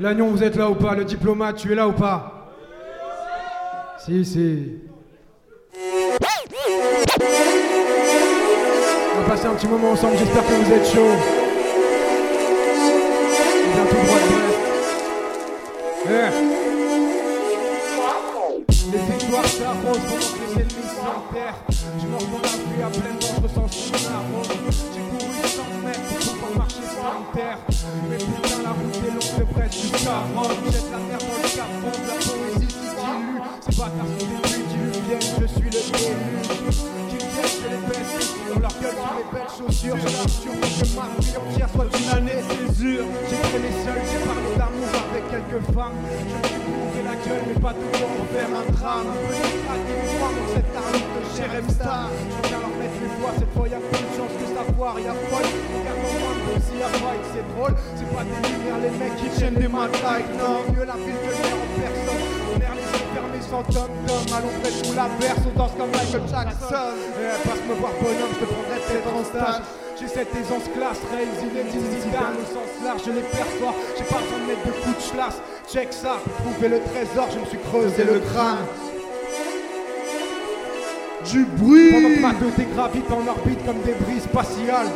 [0.00, 0.94] L'agnon, vous êtes là ou pas?
[0.94, 2.52] Le diplomate, tu es là ou pas?
[3.98, 4.76] Si, si.
[9.16, 11.00] On va passer un petit moment ensemble, j'espère que vous êtes chaud.
[16.06, 16.32] On.
[18.90, 21.60] Les étoiles s'arrosent pendant que les ennemis s'enterrent.
[21.68, 23.68] Je dans la pluie à pleine dents, je ressens
[28.10, 30.50] Mais putain, la route est longue de Brest jusqu'à Rome.
[30.90, 33.38] La mer dans le carton de la poésie si dilue.
[33.60, 36.80] C'est pas qui nous viennent, je suis le déluge.
[37.08, 39.96] Qui je les leur gueule sur les belles chaussures.
[39.96, 40.10] J'ai
[40.80, 43.06] que soit une année césure.
[43.30, 45.98] J'ai traîné seul, j'ai parlé d'amour avec quelques femmes.
[46.94, 49.10] Je la gueule, mais pas toujours en faire un drame.
[49.88, 52.10] Et moi dans cette armure de Star.
[53.08, 54.96] Les voix, cette fois y'a plus de chance que ça foire.
[55.00, 57.74] Y'a en moins de si y'a fight, c'est drôle.
[57.96, 60.28] C'est pas des lumières, les mecs qui tiennent des like.
[60.36, 62.24] Non, mieux la ville que le maire en personne.
[62.52, 64.22] On air les yeux fermés sans tom-tom.
[64.36, 66.92] Allons sous la verse, on danse comme Michael Jackson.
[67.16, 69.62] Eh, passe me voir bonhomme, je te prendrai peut-être en stage.
[69.98, 73.74] J'ai cette aisance classe, il est Zidane au sens large, je les perçois.
[73.98, 75.42] J'ai pas besoin de mettre de coups de schlass.
[75.66, 78.62] Check ça, trouver le trésor, je me suis creusé le crâne.
[81.24, 84.86] Du bruit Pendant que ma tête gravite en orbite comme des brises spatiales.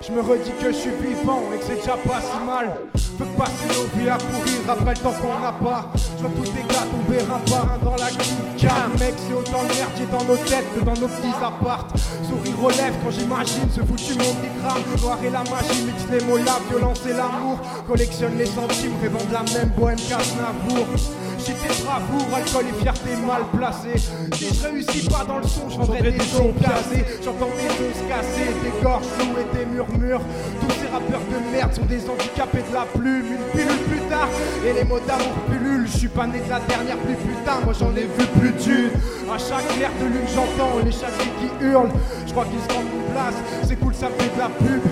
[0.00, 2.76] Je me redis que je suis vivant et que c'est déjà pas si mal.
[3.18, 5.92] Veux que passer nos vies à courir après le temps qu'on n'a pas.
[6.16, 8.10] Je vois tous les gars tomber un par un dans la
[8.58, 11.88] Calme Mec, c'est autant le merdier dans nos têtes que dans nos petits apparts.
[12.28, 14.82] Sourire relève quand j'imagine ce foutu monde qui crame.
[15.00, 17.60] Noir et la magie mixe les mots, la violence et l'amour.
[17.86, 20.86] Collectionne les centimes, rêvant la même bohème qu'Aznavour.
[21.46, 24.00] J'ai des bravoures, alcool et fierté mal placées.
[24.34, 27.04] Si je réussis pas dans le son, je vendrai des sons cassés.
[27.22, 30.22] J'entends des os cassés, des gorges nouées, des murmures.
[30.60, 33.26] Tous ces rappeurs de merde sont des handicapés de la plume.
[33.26, 34.28] Une pilule plus tard,
[34.66, 35.86] et les mots d'amour pullulent.
[35.86, 38.90] Je suis pas né de la dernière pluie, putain, moi j'en ai vu plus d'une.
[39.30, 41.92] À chaque clair de lune, j'entends les châssis qui hurlent.
[42.26, 43.34] Je crois qu'ils se rendent une place,
[43.68, 44.82] c'est cool, ça fait de la pub.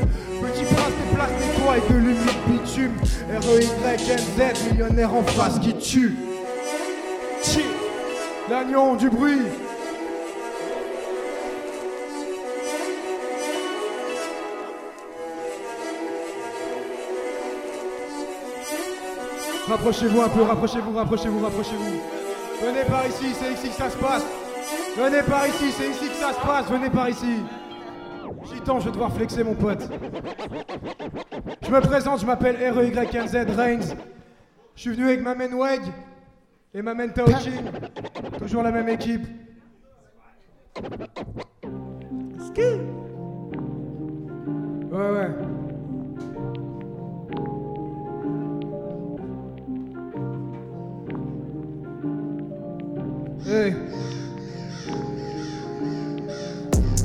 [0.42, 2.92] Petit prince des places des toits et de l'humide bitume.
[3.30, 6.16] R-E-Y-N-Z, millionnaire en face qui tue.
[8.52, 8.58] Tchi.
[8.58, 9.40] L'agnon, du bruit.
[19.68, 22.00] Rapprochez-vous un peu, rapprochez-vous, rapprochez-vous, rapprochez-vous.
[22.62, 24.24] Venez par ici, c'est ici que ça se passe.
[24.96, 26.70] Venez par ici, c'est ici que ça se passe.
[26.70, 27.38] Venez par ici.
[28.52, 29.88] Gitan, je vais devoir flexer mon pote.
[31.62, 33.96] Je me présente, je m'appelle R-E-Y-N-Z Reigns.
[34.74, 35.80] Je suis venu avec ma main Weg
[36.80, 37.64] main Tao King.
[38.38, 39.26] Toujours la même équipe.
[44.90, 45.30] Ouais, ouais.
[53.46, 53.74] Hey.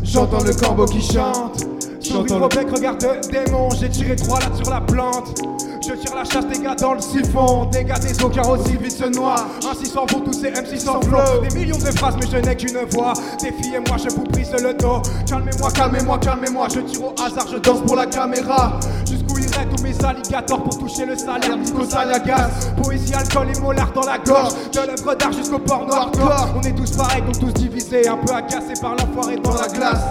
[0.04, 1.66] J'entends le corbeau qui chante.
[2.02, 3.70] J'entends le bec, regarde démon.
[3.80, 5.42] J'ai tiré trois lattes sur la plante.
[5.88, 7.66] Je tire la chasse des gars dans le siphon.
[7.66, 9.48] Des gars des eaux car aussi vite se noient.
[9.70, 11.42] Ainsi s'en vont tous ces MC sans flow.
[11.48, 13.14] Des millions de phrases, mais je n'ai qu'une voix.
[13.42, 15.02] Défiez-moi, je vous brise le dos.
[15.28, 16.68] Calmez-moi, calmez-moi, calmez-moi.
[16.74, 18.80] Je tire au hasard, je danse pour la caméra.
[19.10, 22.50] Jusqu'où iraient tous mes alligators pour toucher le salaire Nico Salagas.
[22.82, 24.54] Poésie, alcool et molar dans la gorge.
[24.74, 26.48] De l'œuvre d'art jusqu'au porno hardcore.
[26.58, 28.08] On est tous pareils, donc tous divisés.
[28.08, 30.04] Un peu agacés par l'enfoiré dans la glace.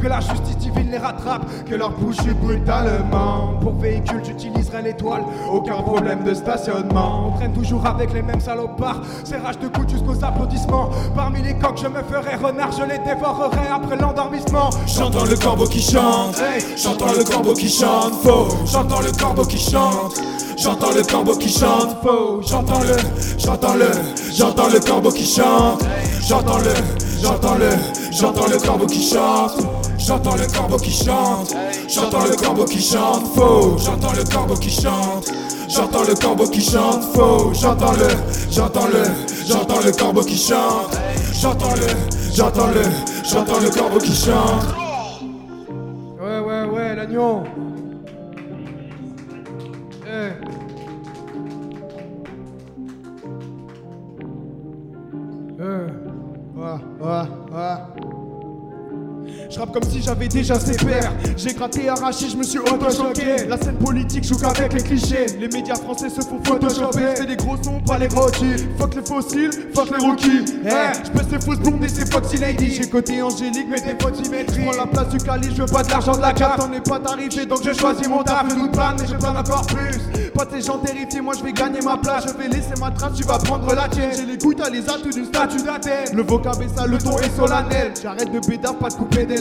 [0.00, 1.46] Que la justice divine les rattrape.
[1.68, 3.54] Que leur bouche brutalement.
[3.60, 5.22] Pour véhicule, j'utiliserai l'étoile.
[5.52, 7.28] Aucun problème de stationnement.
[7.28, 9.02] On traîne toujours avec les mêmes salopards.
[9.24, 10.90] Ces rages de coups jusqu'aux applaudissements.
[11.14, 12.70] Parmi les coqs, je me ferai renard.
[12.72, 14.70] Je les dévorerai après l'endormissement.
[14.86, 16.36] J'entends le corbeau qui chante,
[16.76, 20.20] j'entends le corbeau qui chante faux, j'entends le corbeau qui chante,
[20.56, 22.96] j'entends le corbeau qui chante faux, j'entends le,
[23.38, 23.90] j'entends le,
[24.32, 25.82] j'entends le corbeau qui chante,
[26.26, 26.74] j'entends le,
[27.22, 27.70] j'entends le,
[28.12, 29.52] j'entends le corbeau qui chante,
[29.98, 31.54] j'entends le corbeau qui chante,
[31.88, 35.32] j'entends le corbeau qui chante faux, j'entends le corbeau qui chante,
[35.68, 38.08] j'entends le corbeau qui chante faux, j'entends le,
[38.50, 39.04] j'entends le,
[39.46, 40.98] j'entends le corbeau qui chante,
[41.32, 41.88] j'entends le,
[42.34, 42.82] j'entends le,
[43.24, 44.64] j'entends le corbeau qui chante.
[46.20, 47.44] Ouais, ouais, ouais, l'agneau.
[50.06, 50.32] Eh.
[55.58, 56.10] Eh.
[56.56, 58.19] Ouais, ouais, ouais.
[59.50, 61.12] Je rappe comme si j'avais déjà ses pères.
[61.36, 63.46] J'ai gratté, arraché, je me suis auto-choqué.
[63.48, 65.26] La scène politique joue qu'avec les clichés.
[65.40, 67.16] Les médias français se font photoshopper.
[67.16, 68.62] C'est des gros sons, pas les gros titres.
[68.78, 70.44] Fuck les fossiles, fuck les rookies.
[70.64, 70.68] Eh,
[71.04, 72.76] je pèse les fausses blondes et ces foxy ladies.
[72.76, 74.66] J'ai côté angélique, mais des symétriques.
[74.66, 76.60] Prends la place du calice, je veux pas de l'argent de la carte.
[76.60, 78.44] T'en es pas tarifé, donc je choisis mon taf.
[78.50, 80.30] Je doute pas, mais je plane encore plus.
[80.32, 82.24] Pas tes gens terrifiés, moi je vais gagner ma place.
[82.28, 84.12] Je vais laisser ma trace, tu vas prendre la tienne.
[84.16, 86.14] J'ai les couilles, t'as les atouts d'une statue d'Athènes.
[86.14, 87.92] Le vocab est sale, le ton est solennel.
[88.00, 89.39] J'arrête de bédard, pas de couper des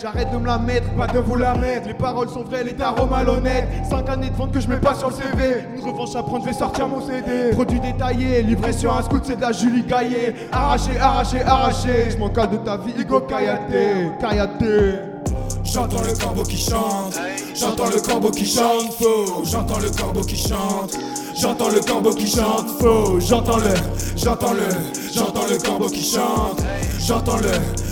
[0.00, 1.88] J'arrête de me la mettre, pas de vous la mettre.
[1.88, 3.68] Les paroles sont vraies, les tarots malhonnêtes.
[3.88, 5.66] 5 années de vente que je mets pas sur le CV.
[5.76, 7.50] Une revanche à prendre, je vais sortir mon CD.
[7.52, 10.34] Produit détaillé, livré sur un scout, c'est de la Julie Gaillet.
[10.52, 12.10] Arraché, arraché, arraché.
[12.10, 14.18] Je m'en de ta vie, Igo Kayate.
[14.20, 15.15] Kayate.
[15.76, 17.20] J'entends le corbeau qui chante,
[17.54, 20.96] j'entends le corbeau qui chante faux, j'entends le corbeau qui chante,
[21.38, 23.74] j'entends le corbeau qui chante faux, j'entends le,
[24.16, 24.68] j'entends le,
[25.12, 26.62] j'entends le corbeau qui chante,
[26.98, 27.50] j'entends le,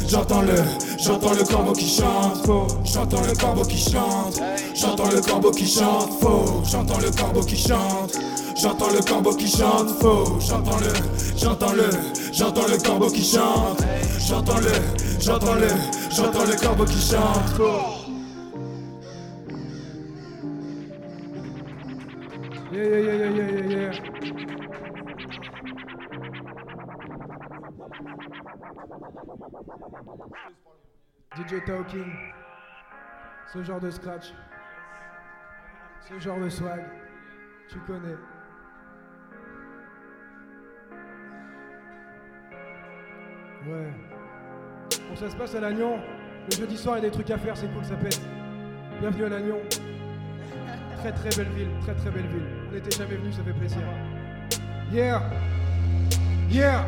[0.08, 0.54] j'entends le,
[0.98, 4.40] j'entends le corbeau qui chante faux, j'entends le corbeau qui chante,
[4.74, 8.18] j'entends le corbeau qui chante faux, j'entends le corbeau qui chante,
[8.56, 10.92] j'entends le corbeau qui chante faux, j'entends le,
[11.36, 11.90] j'entends le,
[12.32, 13.82] j'entends le corbeau qui chante,
[14.18, 14.72] j'entends le,
[15.20, 15.68] j'entends le,
[16.10, 18.04] j'entends le corbeau qui chante faux.
[22.72, 24.24] Yeah, yeah, yeah, yeah, yeah, yeah, yeah.
[31.36, 32.12] DJ Talking,
[33.52, 34.32] ce genre de scratch,
[36.08, 36.84] ce genre de swag,
[37.68, 38.16] tu connais.
[43.66, 43.90] Ouais.
[45.08, 45.98] Bon, ça se passe à Lannion.
[46.50, 48.20] Le jeudi soir, il y a des trucs à faire, c'est cool, ça pète.
[49.00, 49.56] Bienvenue à Lannion.
[50.98, 52.44] Très très belle ville, très très belle ville.
[52.68, 53.80] On n'était jamais venu, ça fait plaisir.
[54.92, 55.22] Yeah!
[56.50, 56.86] Yeah!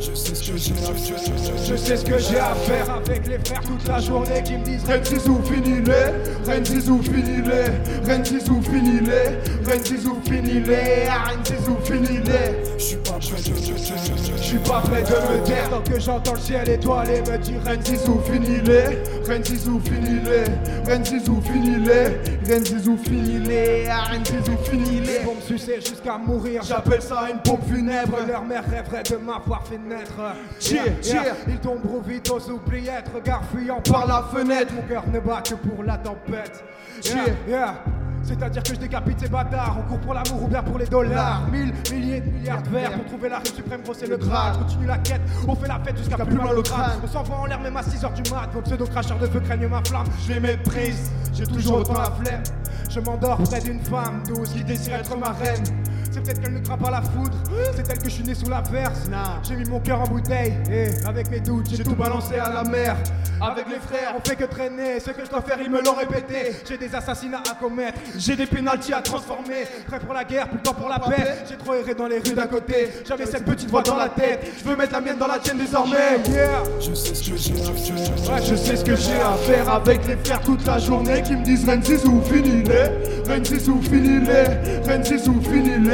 [0.00, 3.26] Je sais ce que j'ai à faire, Je sais ce que j'ai à faire avec
[3.26, 8.24] les frères toute la journée qui me disent Ren Zizou finis-les, Ren Zizou finis-les, Ren
[8.24, 12.78] Zizou finis-les, Ren Zizou finis-les, ah, Ren Zizou finis-les.
[12.78, 16.34] je suis pas prêt de je, suis pas prêt de me taire tant que j'entends
[16.34, 20.44] le ciel étoilé me dire Ren Zizou finis-les, Ren Zizou finis-les,
[20.86, 25.18] Ren Zizou finis-les, Ren Zizou finis-les, ah, Ren Zizou finis-les.
[25.24, 28.18] Vont me sucer jusqu'à mourir, j'appelle ça une pompe funèbre.
[28.26, 30.20] Leur mère rêverait de m'avoir fait naître.
[30.60, 31.34] Cheer, cheer.
[31.48, 34.72] Ils tomberont vite aux oubliettes, regard fuyant par la fenêtre.
[34.74, 36.64] Mon cœur ne bat que pour la tempête.
[37.04, 37.34] Yeah, Cheer.
[37.48, 37.74] yeah.
[38.22, 41.46] C'est-à-dire que je décapite ces bâtards, on court pour l'amour ou bien pour les dollars.
[41.50, 44.52] Mille, milliers de milliards de verres pour trouver la rue suprême, grosser le gras.
[44.54, 46.98] Je continue la quête, on fait la fête jusqu'à plus mal au crâne.
[47.02, 49.82] On s'envoie en l'air même à 6h du mat, vos pseudo-cracheurs de feu craignent ma
[49.84, 50.06] flamme.
[50.26, 52.42] Je les méprise, j'ai toujours autant la flemme.
[52.90, 55.64] Je m'endors près d'une femme douce qui désire être ma reine.
[56.10, 57.36] C'est peut-être qu'elle ne craint pas la foudre,
[57.74, 59.08] c'est elle que je suis né sous la verse.
[59.42, 62.64] J'ai mis mon cœur en bouteille, et avec mes doutes, j'ai tout balancé à la
[62.64, 62.96] mer.
[63.40, 65.94] Avec les frères, on fait que traîner, ce que je dois faire, ils me l'ont
[65.94, 66.56] répété.
[66.68, 69.64] J'ai des assassinats à commettre, j'ai des pénalties à transformer.
[69.86, 71.38] Prêt pour la guerre, plus le temps pour la paix.
[71.48, 74.44] J'ai trop erré dans les rues d'à côté, j'avais cette petite voix dans la tête.
[74.58, 76.18] Je veux mettre la mienne dans la tienne désormais.
[76.28, 76.62] Yeah.
[76.80, 78.34] je sais ce que j'ai à faire.
[78.34, 81.36] Ouais, je sais ce que j'ai à faire avec les frères toute la journée qui
[81.36, 85.40] me disent Ren Zizou finis-les, Ren Zizou finis-les, Ren Zizou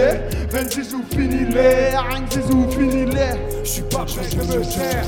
[0.05, 3.65] finis-les, Ren Zizou finis-les, Ren Zizou finis-les.
[3.65, 5.05] Je pas prêt de me taire,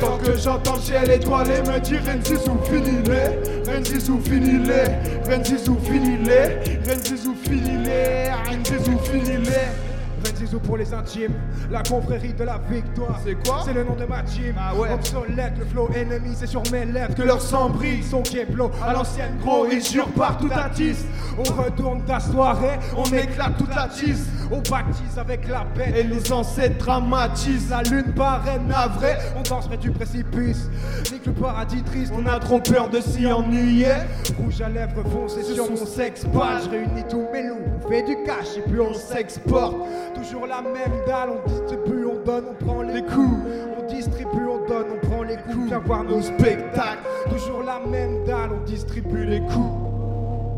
[0.00, 5.44] Tant que j'entends le ciel étoilé me dire Ren Zizou finis-les, Ren Zizou finis-les, Ren
[5.44, 9.87] Zizou finis-les, Ren Zizou finis-les, Ren Zizou finis-les.
[10.24, 11.34] Ren Zizou pour les intimes,
[11.70, 13.20] la confrérie de la victoire.
[13.24, 14.54] C'est quoi C'est le nom de ma team.
[14.58, 14.92] Ah ouais.
[14.92, 18.02] Obsolète, le flow ennemi, c'est sur mes lèvres que leur sang brille.
[18.02, 21.04] Son Keplo à l'ancienne gros, ils jurent partout à tisse.
[21.38, 24.26] On retourne ta soirée, on éclate toute la tisse.
[24.50, 27.70] On baptise avec la bête et les ancêtres dramatisent.
[27.70, 30.70] La lune paraît navrée, on danse près du précipice.
[31.12, 33.92] Nique le paradis triste, on a trop peur de s'y ennuyer.
[34.38, 36.24] Rouge à lèvres foncé sur mon sexe.
[36.24, 39.76] Je réunis tous mes loups, on fait du cash et puis on s'exporte.
[40.14, 43.38] Toujours la même dalle, on distribue, on donne, on prend les coups.
[43.78, 45.68] On distribue, on donne, on prend les coups.
[45.68, 47.04] Viens voir nos spectacles.
[47.28, 49.88] Toujours la même dalle, on distribue les coups.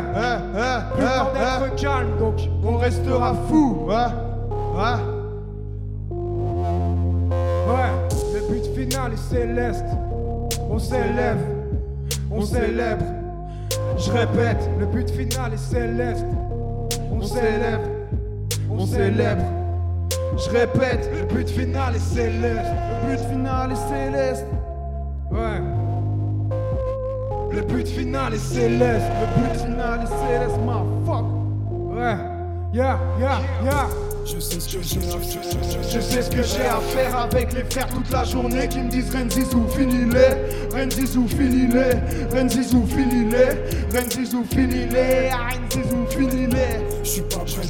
[0.54, 3.86] ouais, Plus le d'être calme, donc on restera fou.
[3.86, 3.94] Ouais,
[4.76, 5.14] ouais.
[7.66, 7.90] Ouais,
[8.34, 9.86] le but final est céleste.
[10.70, 11.38] On s'élève,
[12.30, 13.23] on célèbre.
[13.96, 16.26] Je répète, le but final est céleste.
[17.12, 17.80] On s'élève,
[18.70, 19.44] on célèbre.
[20.36, 22.70] Je répète, le but final est céleste.
[23.02, 24.46] Le but final est céleste.
[25.30, 25.60] Ouais.
[27.52, 29.06] Le but final est céleste.
[29.20, 31.24] Le but final est céleste, ma fuck.
[31.94, 32.16] Ouais.
[32.72, 33.88] Yeah, yeah, yeah.
[34.24, 35.42] Je sais ce que j'ai à faire.
[35.82, 38.88] Je sais ce que j'ai à faire avec les frères toute la journée qui me
[38.88, 40.72] disent Renzizou, finis-les.
[40.72, 41.92] Renzizou, finis-les.
[42.32, 43.60] Renzizou, finis-les.
[43.92, 45.30] Renzizou, finis-les.
[45.30, 47.04] Renzizou, finis-les.
[47.04, 47.62] Je suis pas prêt.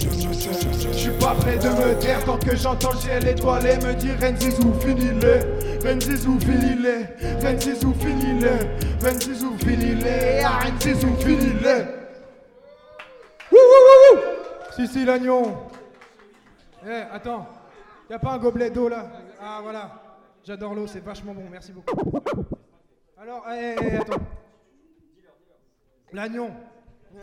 [0.92, 4.14] Je suis pas prêt de me taire tant que j'entends le ciel étoilé me dire
[4.20, 5.88] Renzizou, finis-les.
[5.90, 7.04] Renzizou, finis-les.
[7.42, 9.04] Renzizou, finis-les.
[9.04, 10.44] Renzizou, finis-les.
[10.44, 11.84] Renzizou, finis-les.
[13.50, 14.20] Wouh, wouh,
[14.78, 15.73] wouh, l'agnon.
[16.86, 17.46] Eh, attends.
[18.10, 19.10] Y a pas un gobelet d'eau là?
[19.40, 19.90] Ah, voilà.
[20.42, 22.18] J'adore l'eau, c'est vachement bon, merci beaucoup.
[23.16, 24.20] Alors, eh, eh, eh, attends.
[26.12, 26.50] L'agnon.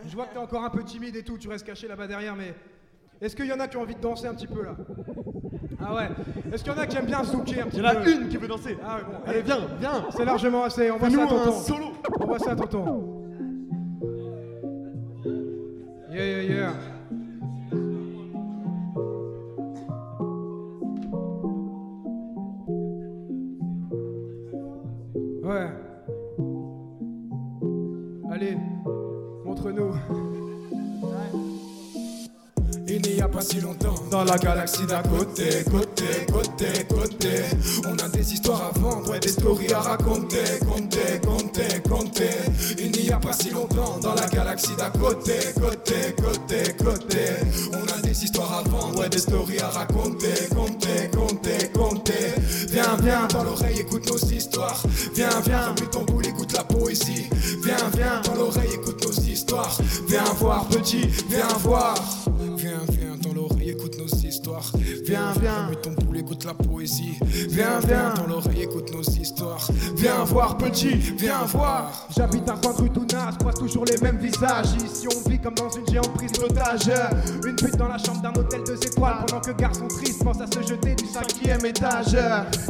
[0.05, 2.35] Je vois que t'es encore un peu timide et tout, tu restes caché là-bas derrière,
[2.35, 2.55] mais.
[3.21, 4.75] Est-ce qu'il y en a qui ont envie de danser un petit peu là?
[5.79, 6.09] Ah ouais
[6.51, 8.01] Est-ce qu'il y en a qui aiment bien zouker un petit Il peu y en
[8.01, 8.77] a une qui veut danser.
[8.83, 9.13] Ah ouais, bon.
[9.27, 10.05] Allez, viens, viens.
[10.09, 11.51] C'est largement assez, on voit ça à tonton.
[11.51, 11.85] solo.
[12.19, 13.27] On voit ça à tonton.
[16.09, 16.73] Yeah, yeah, yeah.
[28.31, 28.55] Allez,
[29.45, 29.93] montre-nous.
[33.21, 37.43] N'y a pas si longtemps, dans la galaxie d'à côté, côté, côté, côté.
[37.85, 42.29] On a des histoires à vendre et des stories à raconter, compter, compter, compter.
[42.79, 47.25] Il n'y a pas si longtemps, dans la galaxie d'à côté, côté, côté, côté.
[47.73, 52.33] On a des histoires à vendre et des stories à raconter, compter, compter, compter.
[52.71, 54.81] Viens, viens, dans l'oreille, écoute nos histoires.
[55.13, 57.29] Viens, viens, remue ton boule, écoute la poésie.
[57.63, 59.77] Viens, viens, dans l'oreille, écoute nos histoires.
[60.07, 61.93] Viens voir, petit, viens voir.
[65.11, 65.37] Histoires.
[65.39, 67.17] Viens, écoute la poésie.
[67.49, 69.67] Viens, viens, dans l'oreille, écoute nos histoires.
[69.95, 72.07] Viens voir, petit, viens voir.
[72.15, 74.67] J'habite un coin de rue tout naze, croise toujours les mêmes visages.
[74.85, 76.91] Ici on vit comme dans une géante prise d'otage.
[77.45, 79.15] Une pute dans la chambre d'un hôtel deux étoiles.
[79.27, 82.15] Pendant que garçon triste pense à se jeter du cinquième étage.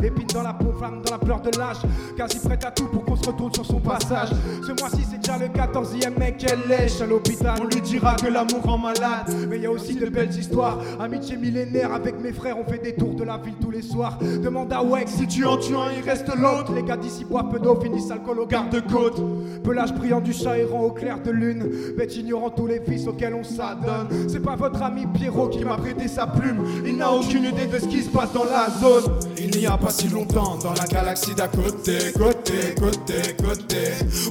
[0.02, 1.78] Épine dans la peau, flamme dans la pleure de l'âge.
[2.16, 4.30] Quasi prête à tout pour qu'on se retourne sur son passage.
[4.66, 7.60] Ce mois-ci c'est déjà le 14e mec qu'elle lèche à l'hôpital.
[7.62, 9.28] On lui dira que l'amour rend malade.
[9.50, 10.80] Mais y a aussi de belles histoires.
[11.02, 14.18] Amitié millénaire avec mes frères, on fait des tours de la tous les soirs.
[14.20, 16.74] Demande à Wex si tu en tues un, il reste l'autre.
[16.74, 19.22] Les gars d'ici boivent peu d'eau, finissent alcool au garde-côte.
[19.64, 21.70] Pelage brillant du chat errant au clair de lune.
[21.98, 24.08] Bête ignorant tous les fils auxquels on s'adonne.
[24.28, 26.64] C'est pas votre ami Pierrot qui m'a prêté sa plume.
[26.86, 29.12] Il n'a aucune idée de ce qui se passe dans la zone.
[29.38, 33.78] Il n'y a pas si longtemps dans la galaxie d'à côté, côté, côté, côté.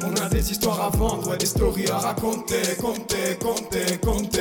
[0.06, 4.40] On a des histoires à vendre, des stories à raconter, compter, compter, compter.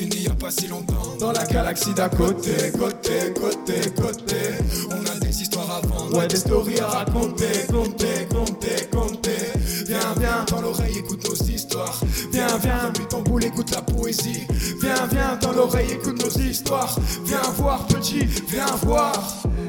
[0.00, 3.99] Il n'y a pas si longtemps dans la galaxie d'à côté, côté, côté, côté.
[4.02, 9.30] On a des histoires à vendre, ouais, des stories à raconter, compter, compter, compter.
[9.86, 11.19] Viens, viens, dans l'oreille, écoute.
[12.40, 14.46] Viens, viens, remue ton boule, écoute la poésie.
[14.80, 16.96] Viens, viens, dans l'oreille, écoute nos histoires.
[17.26, 19.12] Viens voir, petit, viens voir.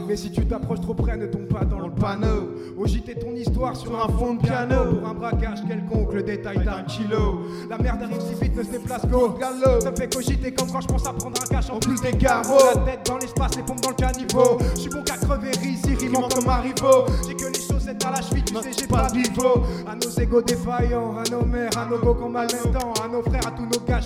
[0.08, 2.50] Mais si tu t'approches trop près, ne tombe pas dans le panneau.
[2.78, 4.96] Au JT ton histoire sur un fond de piano.
[4.96, 7.42] Pour un braquage quelconque, le détail d'un kilo.
[7.70, 9.82] La merde arrive si vite, ne se déplace qu'au galop.
[9.82, 12.58] Ça fait cogiter comme quand je pense à prendre un cash en plus des carreaux.
[12.76, 14.58] La tête dans l'espace, les pompes dans le caniveau.
[14.76, 17.06] Je suis bon qu'à crever ici, rimant comme Haribo.
[17.28, 17.61] J'ai que les
[17.92, 19.64] chaussettes à la cheville, tu sais, j'ai pas de niveau.
[19.88, 23.22] À nos égaux défaillants, à nos mères, à nos go qu'on mal temps, à nos
[23.22, 24.00] frères, à tous nos gars.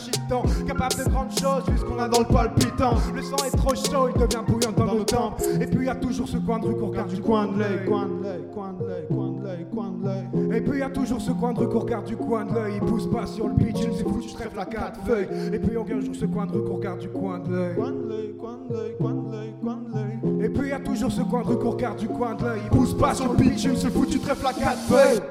[0.67, 2.95] Capables de grandes choses, vu ce qu'on a dans le palpitant.
[3.13, 5.41] Le sang est trop chaud, il devient bouillant dans nos tempes.
[5.61, 7.85] Et puis y a toujours ce coin de rue qu'on regarde du coin de l'œil.
[7.85, 10.57] Coin de l'œil, coin de l'œil, coin de l'œil, coin de l'œil.
[10.57, 12.73] Et puis y a toujours ce coin de rue qu'on regarde du coin de l'œil.
[12.75, 15.27] Il pousse pas sur le pitch, il c'est foutu, je la quatre feuilles.
[15.53, 17.75] Et puis on toujours ce coin de rue qu'on regarde du coin de l'œil.
[17.75, 20.45] Coin de l'œil, coin de l'œil, coin de l'œil, coin de l'œil.
[20.45, 22.61] Et puis y a toujours ce coin de rue qu'on regarde du coin de l'œil.
[22.65, 25.21] Il pousse pas sur le pitch, se foutu, trèfle la quatre feuilles.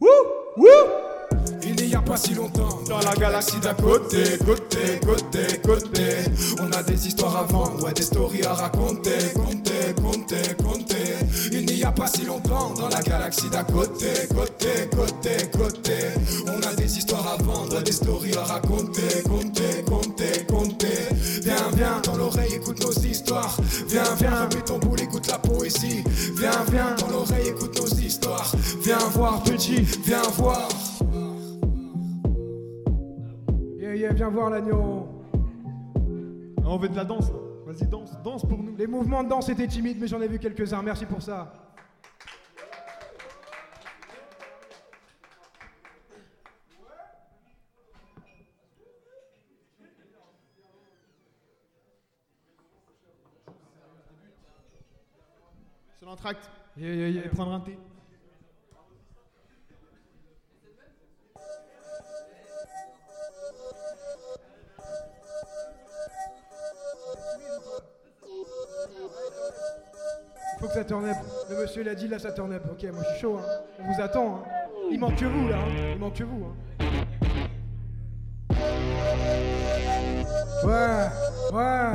[0.00, 0.08] Wouh,
[0.56, 0.66] wouh.
[1.62, 6.30] Il n'y a pas si longtemps dans la galaxie d'à côté, côté, côté, côté.
[6.60, 11.14] On a des histoires à vendre, ouais, des stories à raconter, compter, compter, compter.
[11.52, 15.98] Il n'y a pas si longtemps dans la galaxie d'à côté, côté, côté, côté.
[16.46, 21.08] On a des histoires à vendre, des stories à raconter, compter, compter, compter.
[21.80, 23.56] Viens, dans l'oreille, écoute nos histoires.
[23.88, 26.04] Viens, viens, remue ton boule, écoute la poésie.
[26.36, 28.52] Viens, viens, dans l'oreille, écoute nos histoires.
[28.82, 30.68] Viens voir, petit, viens voir.
[33.78, 35.08] Yeah, yeah, viens voir l'agneau.
[36.66, 37.30] On veut de la danse.
[37.30, 37.38] là.
[37.64, 38.76] Vas-y, danse, danse pour nous.
[38.76, 40.82] Les mouvements de danse étaient timides, mais j'en ai vu quelques-uns.
[40.82, 41.69] Merci pour ça.
[56.10, 56.50] l'entracte
[56.80, 57.78] et, et, prendre un thé.
[70.52, 71.16] Il faut que ça turn up.
[71.48, 72.64] Le monsieur l'a dit, là ça turn up.
[72.72, 73.38] Ok, moi je suis chaud.
[73.38, 73.44] Hein.
[73.78, 74.34] On vous attend.
[74.34, 74.42] Hein.
[74.90, 75.58] Il manque que vous là.
[75.58, 75.92] Hein.
[75.92, 76.44] Il manque que vous.
[76.44, 76.56] Hein.
[80.64, 81.08] Ouais,
[81.56, 81.92] ouais.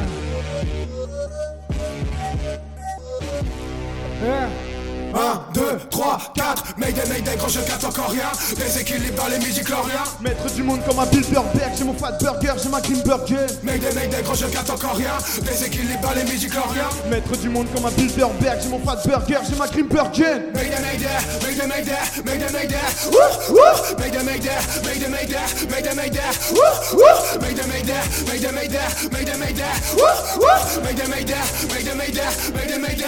[4.22, 4.75] Ouais.
[5.16, 9.64] 1, 2, 3, 4, Mayday, Mayday, quand je capte encore rien Déséquilibre dans les midi
[9.64, 13.48] chloriens Maître du monde comme un Bilderberg, j'ai mon fat burger, j'ai ma green burger
[13.64, 17.68] Mayday, Mayday, quand je capte encore rien Déséquilibre dans les midi chloriens Maître du monde
[17.74, 21.08] comme un Bilderberg, j'ai mon fat burger, j'ai ma green burger Mayday, Mayday,
[21.42, 21.96] Mayday, Mayday,
[22.26, 22.76] Mayday, Mayday
[23.12, 25.40] Wouh, wouh Mayday, Mayday, Mayday, Mayday,
[25.72, 26.20] Mayday, Mayday
[26.52, 31.40] Wouh, wouh Mayday, Mayday, Mayday, Mayday, Mayday, Mayday Wouh, wouh Mayday, Mayday,
[31.72, 33.06] Mayday, Mayday, Mayday, Mayday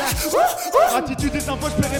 [0.95, 1.96] Attitude des infos, je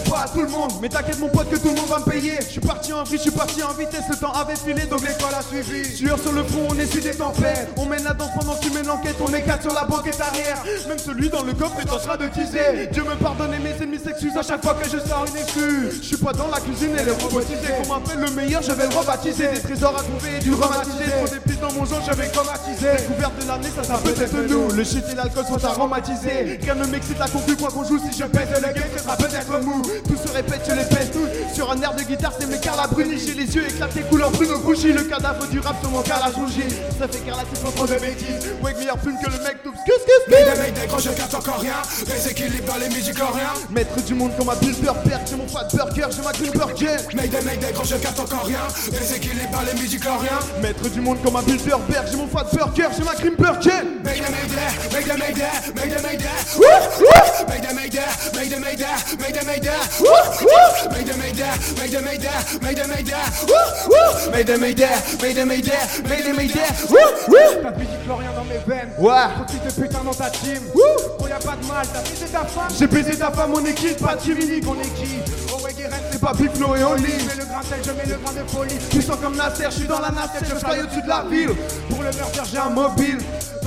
[0.80, 2.34] Mais t'inquiète mon pote que tout le monde va me payer.
[2.40, 4.04] Je suis parti en vie, je suis parti en vitesse.
[4.08, 5.84] Le temps avait filé donc l'école a suivi.
[5.96, 7.68] Sueur sur le front, on essuie des tempêtes.
[7.76, 9.16] On mène la danse pendant que tu mènes l'enquête.
[9.20, 10.62] On est quatre sur la banquette arrière.
[10.88, 12.88] Même celui dans le coffre est en train de teaser.
[12.92, 15.98] Dieu me pardonne et mes ennemis s'excusent à chaque fois que je sors une excuse.
[16.00, 18.86] Je suis pas dans la cuisine et les robotisés Qu'on m'appelle le meilleur, je vais
[18.86, 19.48] le rebaptiser.
[19.48, 22.92] Des trésors à trouver et du romantiser Trop d'épices dans mon genre, je vais chromatiser
[22.98, 24.70] Découverte de l'année, ça ça peut être nous.
[24.70, 26.58] Le shit et l'alcool sont aromatisés.
[26.62, 29.16] Rien ne m'excite la concu quoi qu'on joue Si je pèse le game, ce sera
[29.16, 31.54] peut-être mou Tout se répète, je les pèse tous.
[31.54, 34.58] Sur un air de guitare, c'est mes Carla Bruni J'ai les yeux éclatés, couleur Bruno
[34.58, 36.62] Gouchy Le cadavre du rap sur mon carrelage rougi
[36.98, 39.72] Ça fait Carla, c'est pas trop de bêtises Ouais, meilleur plume que le mec tout
[39.72, 41.74] Excuse, excuse, Mayday, mayday, quand je capte encore rien.
[42.06, 46.06] Déséquilibre dans les midi chloriens Maître du monde comme un Bilderberg J'ai mon fat burger,
[46.14, 46.96] j'ai ma green burger.
[47.14, 48.60] Mayday, mayday, quand je capte encore rien.
[48.90, 52.88] Déséquilibre dans les midi chloriens Maître du monde comme un Bilderberg J'ai mon fat burger,
[52.96, 53.70] j'ai ma green burger.
[54.04, 56.66] Mayday, mayday, mayday, mayday, mayday, mayday Wouh,
[57.00, 58.00] wouh Mayday, mayday,
[58.34, 59.67] mayday, mayday, mayday, mayday Wouh, wouh Mayday, mayday, mayday, mayday, mayday, mayday Wouh, wouh
[67.62, 68.92] T'as midi chlorien dans mes veines.
[68.98, 69.12] Ouais.
[69.48, 70.62] Tu te putain dans ta team?
[70.74, 70.82] Wouh.
[71.18, 72.68] Quand y a pas de mal, t'as baisé ta femme.
[72.78, 75.18] J'ai baisé ta femme, mon équipe, pas de Jiminy, On est qui?
[75.52, 78.06] Oh ouais, Guérin, C'est pas Big Flo et Je Oli mets le grain je mets
[78.06, 78.78] le grain de folie.
[78.90, 81.50] Tu sens comme Nasser, je suis dans la nacelle, je fly au-dessus de la ville
[81.90, 83.18] Pour le meurtre, J'ai un mobile,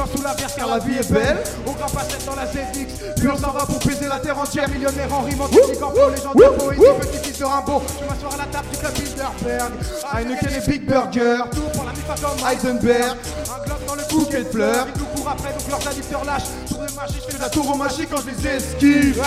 [0.02, 3.14] Dans sous la verre, car la vie est belle Au grand passette dans la ZX.
[3.18, 5.92] Puis on s'en va pour baiser la terre entière Millionnaire en rime, en technique, en
[5.92, 7.84] flow, légendaire, poésie, petit fils de Rimbaud.
[8.02, 9.72] Je m'asseoir à la table du club Bilderberg.
[10.12, 14.44] Heineken et Big Burger Tout pour la mifa comme Heisenberg Un globe dans le Bouquet
[14.44, 14.88] de fleurs.
[14.96, 16.50] Ils nous courent après, donc leurs addicteurs lâchent.
[16.68, 19.24] Tour de magie, je fais La tour au magie quand je les esquive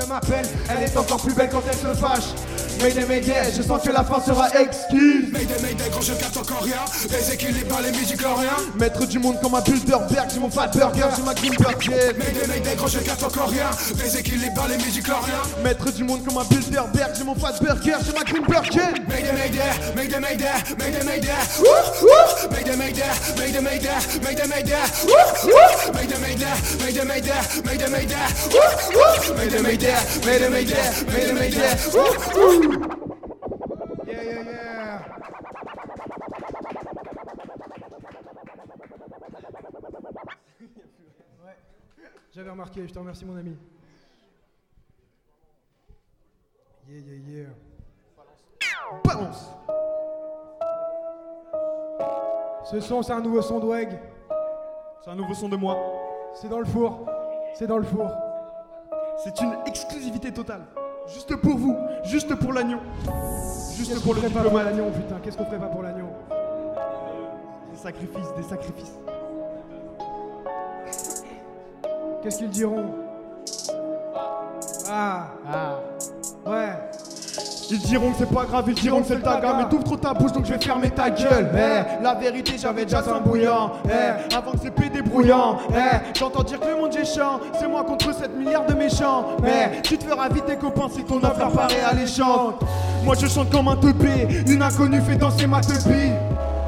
[0.00, 0.46] ne m'appelle.
[0.70, 2.34] Elle est encore plus belle quand elle se fâche
[2.80, 6.62] Mayday, Mayday, je sens que la fin sera exquise Mayday, mayday, quand je capte encore
[6.62, 10.68] rien Déséquilibre dans les midi chloriens Maître du monde comme un Bilderberg, j'ai mon fat
[10.68, 14.76] burger, j'ai ma green burger Mayday, mayday, quand je capte encore rien Déséquilibre dans les
[14.76, 18.42] midi chloriens Maître du monde comme un Bilderberg, j'ai mon fat burger, j'ai ma green
[18.44, 21.32] burger Mayday, mayday, mayday, mayday, mayday, mayday
[22.50, 23.08] Mayday, mayday,
[23.38, 24.74] mayday, mayday, mayday, mayday
[25.94, 28.24] Mayday, mayday, mayday, mayday, mayday, mayday
[29.34, 31.74] Mayday, mayday, mayday, mayday, mayday,
[32.64, 35.00] Yeah, yeah, yeah.
[41.44, 41.56] Ouais,
[42.32, 43.56] J'avais remarqué, je te remercie mon ami.
[46.88, 47.48] Yeah, yeah, yeah.
[49.04, 49.50] Balance
[52.64, 53.98] Ce son, c'est un nouveau son d'Weg.
[55.02, 55.78] C'est un nouveau son de moi,
[56.34, 57.06] C'est dans le four.
[57.54, 58.10] C'est dans le four.
[59.22, 60.64] c'est une exclusivité totale
[61.06, 62.78] Juste pour vous, juste pour l'agneau.
[63.76, 66.08] Juste pour le pas pour l'agneau, putain Qu'est-ce qu'on ferait pas pour l'agneau
[67.72, 68.98] Des sacrifices, des sacrifices.
[72.22, 72.86] Qu'est-ce qu'ils diront?
[74.88, 75.80] Ah, Ah.
[77.74, 79.96] Ils diront que c'est pas grave, ils diront que c'est le taga Mais t'ouvres trop
[79.96, 81.50] ta bouche donc je vais fermer ta gueule.
[81.56, 83.72] Eh, La vérité j'avais déjà un bouillant.
[83.86, 85.58] Eh, Avant que c'est pédé brouillant.
[85.70, 87.40] Eh, J'entends dire que le monde est chiant.
[87.58, 89.24] C'est moi contre 7 milliards de méchants.
[89.42, 92.60] Mais tu te feras vite tes copains si ton offre apparaît alléchante.
[93.04, 94.28] Moi je chante comme un teubé.
[94.46, 96.12] Une inconnue fait danser ma teubie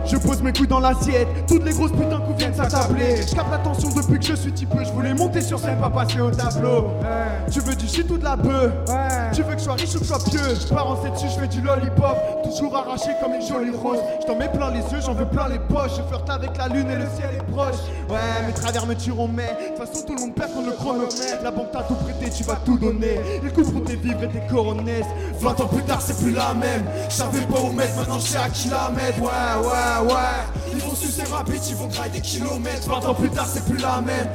[0.07, 3.23] je pose mes couilles dans l'assiette, toutes les grosses putains qu'on viennent s'attabler.
[3.29, 6.21] Je capte l'attention depuis que je suis type, je voulais monter sur scène, pas passer
[6.21, 6.83] au tableau.
[7.01, 8.73] Ouais, Tu veux du shit ou de la bœuf?
[8.89, 9.31] Ouais.
[9.33, 10.55] tu veux que je sois riche ou que je sois pieux?
[10.61, 12.17] Je pars en dessus, je fais du lollipop.
[12.45, 15.49] Toujours arraché comme une jolie rose Je t'en mets plein les yeux, j'en veux plein
[15.49, 15.97] les poches.
[15.97, 17.75] Je flirte avec la lune et le ciel est proche.
[18.09, 20.73] Ouais, mes travers me tueront mais De toute façon tout le monde perd contre le
[20.73, 21.43] chronomètre.
[21.43, 23.21] La banque t'a tout prêté, tu vas tout donner.
[23.43, 25.07] Ils couvrent tes vivres et tes coronesses.
[25.41, 26.85] 20 ans plus tard c'est plus la même.
[27.09, 29.21] Je savais pas où mettre, maintenant je sais à qui la mettre.
[29.21, 29.27] Ouais,
[29.67, 30.73] ouais, ouais.
[30.73, 32.89] Ils vont sucer ma bite, ils vont grailler des kilomètres.
[32.89, 34.29] 20 ans plus tard c'est plus la même.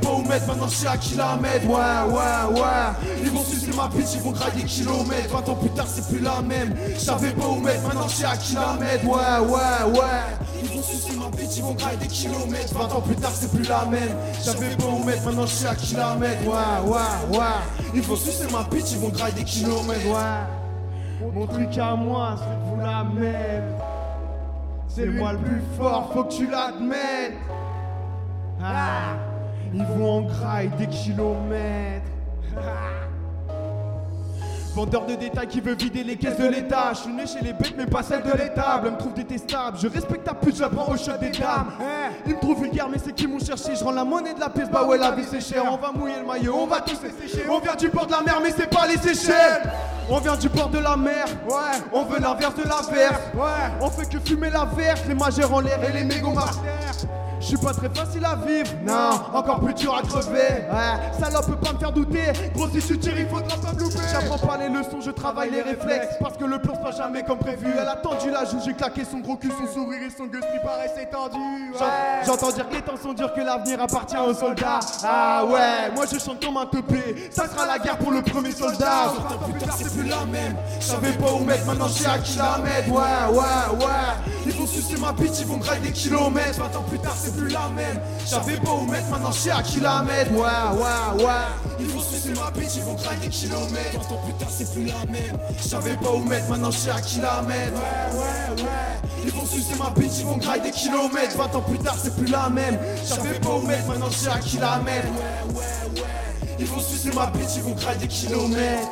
[0.00, 3.20] Pas où mettre, maintenant je sais à mettre Ouais, ouais, ouais.
[3.22, 5.30] Ils vont sucer ma bite, ils vont grailler des kilomètres.
[5.30, 6.74] 20 ans plus tard c'est plus la même.
[6.74, 10.44] Pas où mettre, maintenant je sais à mettre Ouais, ouais, ouais.
[10.62, 12.74] Ils vont sucer ma bitch, ils vont grailler des kilomètres.
[12.74, 14.16] 20 ans plus tard c'est plus la même.
[14.42, 16.46] J'avais où mettre, maintenant je suis à kilomètres.
[16.46, 17.44] Ouais, ouais, ouais.
[17.94, 20.06] Ils vont sucer ma bitch, ils vont grailler des kilomètres.
[20.06, 21.30] Ouais.
[21.34, 23.93] Mon truc à moi, c'est vous la mettre.
[24.94, 27.34] C'est moi le plus fort, faut que tu l'admettes.
[28.62, 29.16] Ah,
[29.74, 32.06] ils vont en graille des kilomètres.
[34.72, 36.92] Vendeur de détails qui veut vider les caisses de l'État.
[36.92, 38.86] Je suis né chez les bêtes, mais pas celles de l'étable.
[38.86, 39.78] Elle me trouve détestable.
[39.80, 41.72] Je respecte ta pute, je la prends au shot des dames.
[42.26, 43.74] Ils me trouvent vulgaire, mais c'est qui m'ont cherché.
[43.74, 45.64] Je rends la monnaie de la pièce, bah ouais, la vie c'est cher.
[45.72, 47.48] On va mouiller le maillot, on va tous les sécher.
[47.50, 49.72] On vient du bord de la mer, mais c'est pas les Seychelles.
[50.08, 51.26] On vient du bord de la mer.
[51.92, 53.72] On veut l'inverse de la verse, ouais.
[53.80, 56.34] On fait que fumer la verse, les majeurs en l'air et les mégots
[57.44, 60.38] je suis pas très facile à vivre, non, encore plus dur à crever.
[60.38, 62.32] Ouais, salope peut pas me faire douter.
[62.54, 63.98] Gros, si tu tires, il faudra pas me louper.
[64.10, 66.14] J'apprends pas les leçons, je travaille les réflexes.
[66.20, 67.66] Parce que le plan se passe jamais comme prévu.
[67.78, 70.40] Elle a tendu la joue, j'ai claqué son gros cul, son sourire et son gueule
[70.40, 71.36] qui paraissent étendu.
[71.74, 72.24] Ouais.
[72.24, 74.80] J'entends dire que les temps sont durs, que l'avenir appartient aux soldats.
[75.04, 77.30] Ah ouais, moi je chante comme un teupé.
[77.30, 79.12] Ça sera la guerre pour le premier soldat.
[79.14, 82.18] Pourtant plus tard c'est plus la même J'avais pas où mettre, maintenant je suis à
[82.18, 84.32] kilomètres Ouais, ouais, ouais.
[84.46, 87.33] Ils vont sucer ma bitch, ils vont grailler des kilomètres 20 ans plus tard c'est
[87.36, 91.32] plus la même J'avais pas où mettre, maintenant je à kilomètres Ouais, ouais, ouais.
[91.80, 94.08] Ils vont sucer ma bitch, ils vont des kilomètres.
[94.08, 97.00] 20 ans plus tard c'est plus la même J'avais pas où mettre, maintenant je à
[97.00, 99.24] kilomètres Ouais, ouais, ouais.
[99.24, 101.36] Ils vont sucer ma bitch, ils vont grailler des kilomètres.
[101.36, 102.78] 20 ans plus tard c'est plus la même.
[103.04, 106.56] J'avais pas où mettre, maintenant je à kilomètres Ouais, ouais, ouais.
[106.58, 108.88] Ils vont sucer ma bitch, ils vont grailler des kilomètres.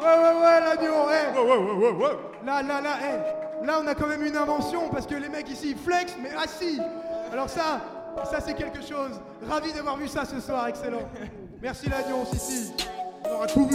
[0.00, 1.26] Ouais, ouais, ouais, l'agneau, ouais.
[1.34, 3.20] Ouais, ouais, ouais, ouais, Là, là, là, hey.
[3.64, 6.30] Là, on a quand même une invention parce que les mecs ici, ils flex, mais
[6.32, 6.80] assis.
[7.32, 7.80] Alors ça,
[8.30, 9.20] ça c'est quelque chose.
[9.48, 11.08] Ravi d'avoir vu ça ce soir, excellent.
[11.62, 12.72] Merci l'agneau, Sissi.
[13.24, 13.68] On aura tout.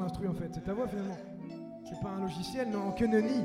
[0.00, 1.16] L'instru en fait, c'est ta voix finalement.
[1.88, 3.44] C'est pas un logiciel, non, que nenni.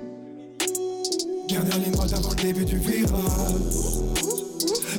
[1.49, 3.11] Dernière ligne droite avant le début du virage.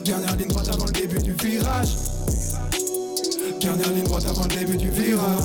[0.04, 1.96] Dernière ligne droite avant le début du virage.
[3.60, 5.44] Dernière ligne droite avant le début du virage.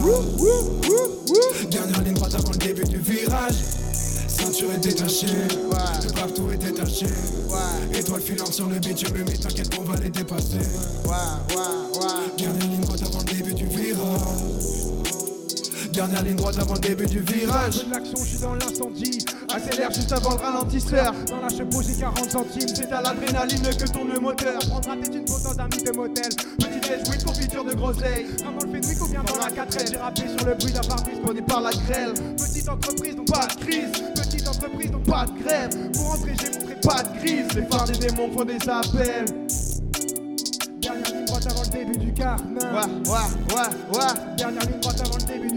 [1.70, 3.56] Dernière ligne droite avant le début du virage.
[4.28, 7.06] Ceinture est détachée, le partout est détaché.
[7.94, 10.60] Étoile filante sur le bitume, mais t'inquiète qu'on va les dépasser.
[12.38, 13.71] Dernière ligne droite avant le début du virage
[15.94, 19.26] Dernière ligne droite avant le début du virage l'action, je suis dans l'incendie.
[19.54, 21.14] Accélère juste avant le ralentisseur.
[21.28, 22.68] Dans la chevaux, j'ai 40 centimes.
[22.74, 24.60] C'est à l'adrénaline que tourne le moteur.
[24.70, 26.30] Prendre un tête une pause dans un de motel.
[26.60, 28.26] Petit déj, oui, confiture de groseille.
[28.40, 31.44] Vraiment le fait ou bien dans la 4 J'ai rappé sur le bruit d'un pare-brise
[31.46, 32.14] par la grêle.
[32.38, 33.92] Petite entreprise, donc pas de crise.
[34.16, 35.92] Petite entreprise, donc pas de grève.
[35.92, 37.54] Pour rentrer, j'ai montré pas de crise.
[37.54, 39.26] Les phares des démons font des appels.
[40.82, 42.64] Dernière ligne droite avant le début du carnage.
[42.64, 45.51] Ouais, ouais, ouais, ouais Dernière ligne droite avant le début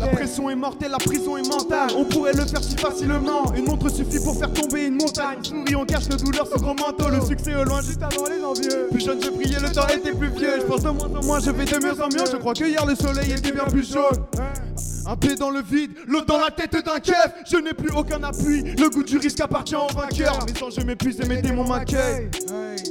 [0.00, 1.90] La pression est mortelle, la prison est mentale.
[1.96, 3.52] On pourrait le faire si facilement.
[3.54, 5.38] Une montre suffit pour faire tomber une montagne.
[5.42, 7.08] Souris, on cache le douleur sous gros manteau.
[7.08, 8.88] Le succès au loin, juste avant les envieux.
[8.90, 10.60] Plus jeune, je priais, le temps était plus vieux.
[10.60, 12.24] Je pense de moins en moins, je vais de mieux en mieux.
[12.30, 14.24] Je crois que hier le soleil était bien plus jaune.
[15.08, 17.32] Un pied dans le vide, l'autre dans la tête d'un keuf.
[17.48, 18.62] Je n'ai plus aucun appui.
[18.62, 20.38] Le goût du risque appartient au vainqueur.
[20.46, 22.28] Mes anges m'épuisent et mes démons m'accueillent.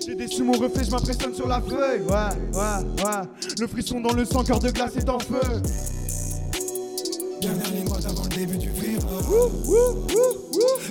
[0.06, 2.02] J'ai déçu mon reflet, je m'impressionne sur la feuille.
[2.08, 3.28] Ouais, ouais, ouais.
[3.60, 5.42] Le frisson dans le sang, cœur de glace est en feu.
[7.46, 9.04] Dernière ligne droite avant le début du virage.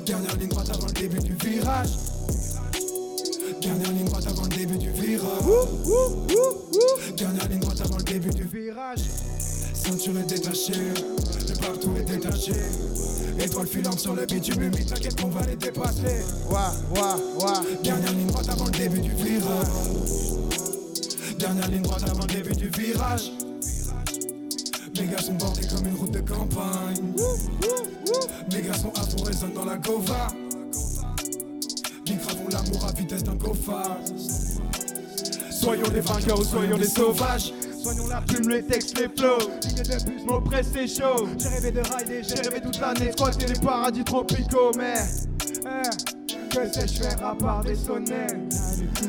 [0.06, 1.88] Dernière ligne droite avant le début du virage.
[3.60, 5.26] Dernière ligne droite avant le début du virage.
[7.16, 9.00] Dernière ligne droite avant le début du virage.
[9.74, 10.94] Ceinture est détachée,
[11.48, 12.52] le partout est détaché.
[13.40, 16.22] Étoile filante sur le bitume, mais t'inquiète qu'on va les dépasser.
[16.48, 17.82] Ouais, ouais, ouais.
[17.82, 19.66] Dernière ligne droite avant le début du virage.
[21.36, 23.32] Dernière ligne droite avant le début du virage.
[24.96, 27.14] Mes gars sont bordés comme une route de campagne.
[28.52, 30.28] Mes gars sont afro résonnent dans la gova.
[32.04, 32.16] Qui
[32.52, 33.98] l'amour à vitesse d'un cofard.
[35.50, 37.52] Soyons les vainqueurs ou soyons les sauvages.
[37.82, 39.50] Soignons la plume, les textes, les flows.
[39.64, 41.26] Ligne de bus, mots presse, c'est chaud.
[41.38, 44.94] J'ai rêvé de rider, j'ai rêvé toute l'année, squatter les paradis tropicaux, mais.
[45.66, 48.26] eh, que sais-je faire à part des sonnets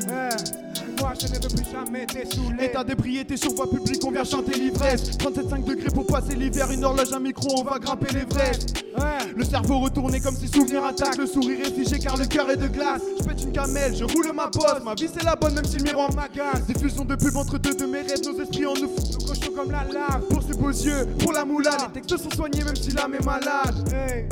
[0.10, 2.65] Eh, moi, je ne veux plus jamais dessouler.
[2.65, 5.17] État d'ébriété sur voie publique, on vient chanter l'ivresse.
[5.17, 8.86] 37,5 degrés pour passer l'hiver, une horloge, un micro, on va grimper l'Everest.
[8.97, 9.34] Ouais.
[9.36, 12.58] Le cerveau retourné comme si souvenir attaque, le sourire est figé car le cœur est
[12.58, 13.01] de glace.
[13.19, 15.77] Je pète une camelle, je roule ma bosse, ma vie c'est la bonne même si
[15.77, 16.65] le miroir m'agace.
[16.67, 19.19] Diffusion de pub entre deux de mes rêves, nos esprits en nous foutent.
[19.19, 20.21] Nous cochons comme la lave.
[20.29, 23.25] Pour ses beaux yeux, pour la moulade, les textes sont soignés même si l'âme est
[23.25, 23.93] malade.
[23.93, 24.27] Hey.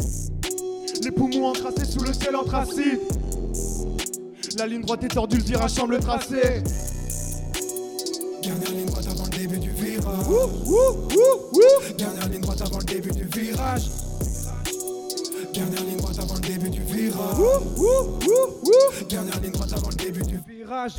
[1.03, 3.01] Les poumons encrassés sous le ciel anthracite.
[4.57, 6.61] La ligne droite est tordue, le virage semble tracé.
[8.43, 10.27] Dernière ligne droite avant le début du virage.
[10.27, 10.75] Ouh, ouh,
[11.15, 11.93] ouh, ouh.
[11.97, 13.89] Dernière ligne droite avant le début du virage.
[15.53, 17.39] Dernière ligne droite avant le début du virage.
[17.39, 19.05] Ouh, ouh, ouh, ouh.
[19.09, 20.93] Dernière ligne droite avant le début du Virage.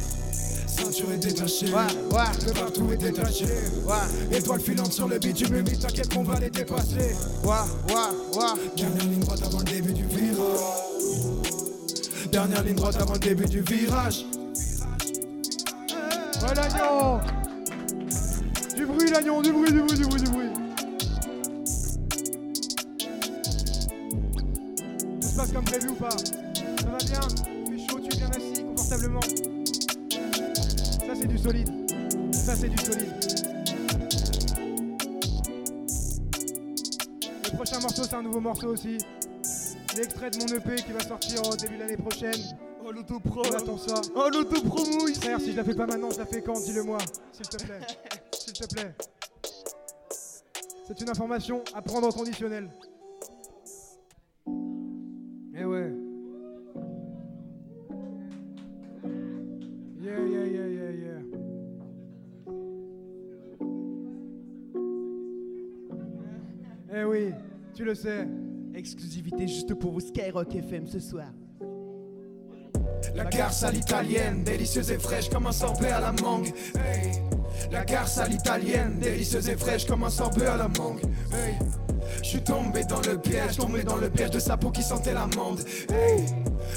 [0.66, 1.66] Ceinture est détachée.
[1.66, 3.44] Ouais, ouais, Le partout est détaché.
[3.44, 7.14] ouais, Étoile filante sur le bitume, mais t'inquiète qu'on va les dépasser.
[7.44, 7.50] ouais,
[7.88, 8.46] ouais, ouais.
[8.76, 10.93] Dernière ligne droite avant le début du virage.
[12.34, 14.26] Dernière ligne droite avant le début du virage.
[16.42, 17.20] Ouais, l'agneau.
[18.74, 20.48] Du bruit, l'agneau, du bruit, du bruit, du bruit, du bruit.
[25.20, 26.10] Tout se passe comme prévu ou pas?
[26.10, 27.20] Ça va bien?
[27.68, 29.20] Tu es chaud, tu es bien assis, confortablement.
[31.06, 31.70] Ça, c'est du solide.
[32.32, 33.12] Ça, c'est du solide.
[37.44, 38.98] Le prochain morceau, c'est un nouveau morceau aussi.
[39.96, 42.40] L'extrait de mon EP qui va sortir au début de l'année prochaine.
[42.84, 43.42] Oh l'autopro.
[43.48, 44.00] On attend ça.
[44.16, 45.14] Oh l'autopromouille.
[45.14, 46.98] Frère, si je la fais pas maintenant, je la fais quand Dis-le moi,
[47.32, 47.80] s'il te plaît.
[48.32, 48.94] S'il te plaît.
[50.86, 52.68] C'est une information à prendre au conditionnel.
[55.56, 55.94] Eh ouais.
[60.02, 61.20] Yeah, yeah, yeah, yeah, yeah.
[66.94, 67.32] Eh oui,
[67.74, 68.28] tu le sais.
[68.76, 71.28] Exclusivité juste pour vous Skyrock FM ce soir.
[73.14, 76.52] La garce à l'italienne, délicieuse et fraîche comme un sorbet à la mangue.
[77.70, 81.02] La garce à l'italienne, délicieuse et fraîche comme un sorbet à la mangue.
[81.32, 81.54] Hey.
[82.22, 85.14] Je suis tombé dans le piège, tombé dans le piège de sa peau qui sentait
[85.14, 85.60] l'amande.
[85.90, 86.24] Hey.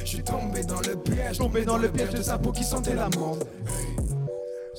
[0.01, 2.93] Je suis tombé dans le piège, tombé dans le piège de sa peau qui sentait
[2.93, 3.43] l'amande.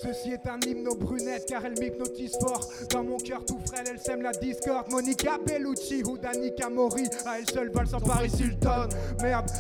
[0.01, 2.69] Ceci est un hymne aux brunettes car elle m'hypnotise fort.
[2.91, 4.89] Dans mon cœur tout frêle elle sème la discorde.
[4.91, 8.89] Monica Bellucci ou Danica Mori À elle seule vole sans Paris Hilton
[9.21, 9.51] Merde,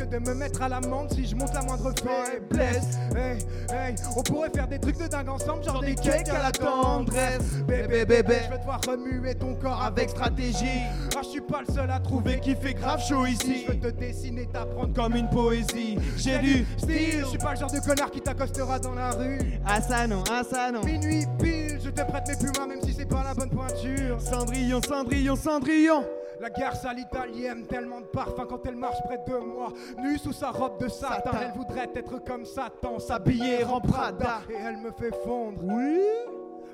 [0.00, 2.98] risque de me mettre à l'amende si je monte la moindre faiblesse.
[3.14, 3.38] Hey,
[3.70, 7.62] hey, on pourrait faire des trucs de dingue ensemble Genre des cakes à la tendresse.
[7.66, 10.82] Bébé, bébé, je vais devoir remuer ton corps avec stratégie.
[11.16, 13.66] Ah, je suis pas le seul à trouver qui fait grave chaud ici.
[13.66, 15.98] Je veux te dessiner, t'apprendre comme une poésie.
[16.16, 19.60] J'ai lu style, je suis pas le genre de connard qui t'accostera dans la rue.
[19.66, 20.82] Ah ça non, ah ça non.
[20.82, 24.20] Minuit pile, je te prête mes pumas même si c'est pas la bonne pointure.
[24.20, 26.04] Cendrillon, Cendrillon, Cendrillon.
[26.40, 29.74] La garce à l'italienne, tellement de parfum quand elle marche près de moi.
[30.02, 34.40] Nue sous sa robe de satin, elle voudrait être comme Satan, s'habiller en Prada.
[34.48, 35.60] Et elle me fait fondre.
[35.62, 36.00] Oui.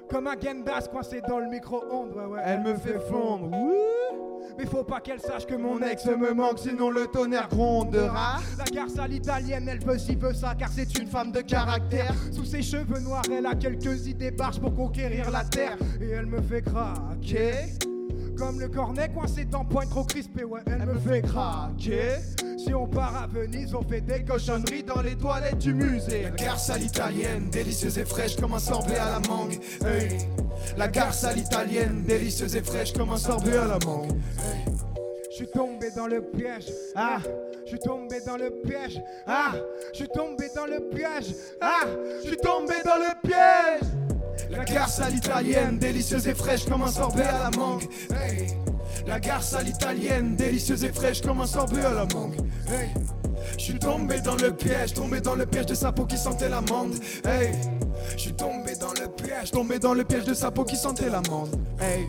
[0.08, 2.14] Comme un Gendas coincé dans le micro-ondes.
[2.14, 3.48] Ouais, ouais, Elle me fait fondre.
[3.50, 3.74] Oui.
[4.56, 8.36] Mais faut pas qu'elle sache que mon ex me manque, sinon le tonnerre grondera.
[8.56, 12.14] La garce à l'italienne, elle veut ci, veut ça, car c'est une femme de caractère.
[12.30, 15.76] Sous ses cheveux noirs, elle a quelques idées barges pour conquérir la terre.
[16.00, 17.74] Et elle me fait craquer.
[18.36, 22.16] Comme le cornet coincé dans pointe trop crispé, ouais, elle, me fait craquer.
[22.58, 26.24] Si on part à Venise, on fait des cochonneries dans les toilettes du musée.
[26.24, 29.58] La garce à l'italienne, délicieuse et fraîche comme un sorbet à la mangue.
[29.84, 30.18] Hey.
[30.76, 34.12] La garce à l'italienne, délicieuse et fraîche comme un sorbet à la mangue.
[34.38, 34.74] Hey.
[35.30, 36.66] Je suis tombé dans le piège.
[36.94, 37.18] Ah,
[37.64, 39.00] je suis tombé dans le piège.
[39.26, 39.52] Ah,
[39.92, 41.34] je suis tombé dans le piège.
[41.60, 41.84] Ah,
[42.22, 43.95] je suis tombé dans le piège.
[44.56, 47.84] La garce à l'italienne, délicieuse et fraîche comme un sorbet à la mangue.
[48.10, 48.46] Hey.
[49.06, 52.36] La garce à l'italienne, délicieuse et fraîche comme un sorbet à la mangue.
[52.68, 52.88] Hey.
[53.58, 56.48] Je suis tombé dans le piège, tombé dans le piège de sa peau qui sentait
[56.48, 56.94] l'amande.
[57.24, 57.52] Hey.
[58.12, 61.10] Je suis tombé dans le piège, tombé dans le piège de sa peau qui sentait
[61.10, 61.54] l'amande.
[61.78, 62.08] Hey.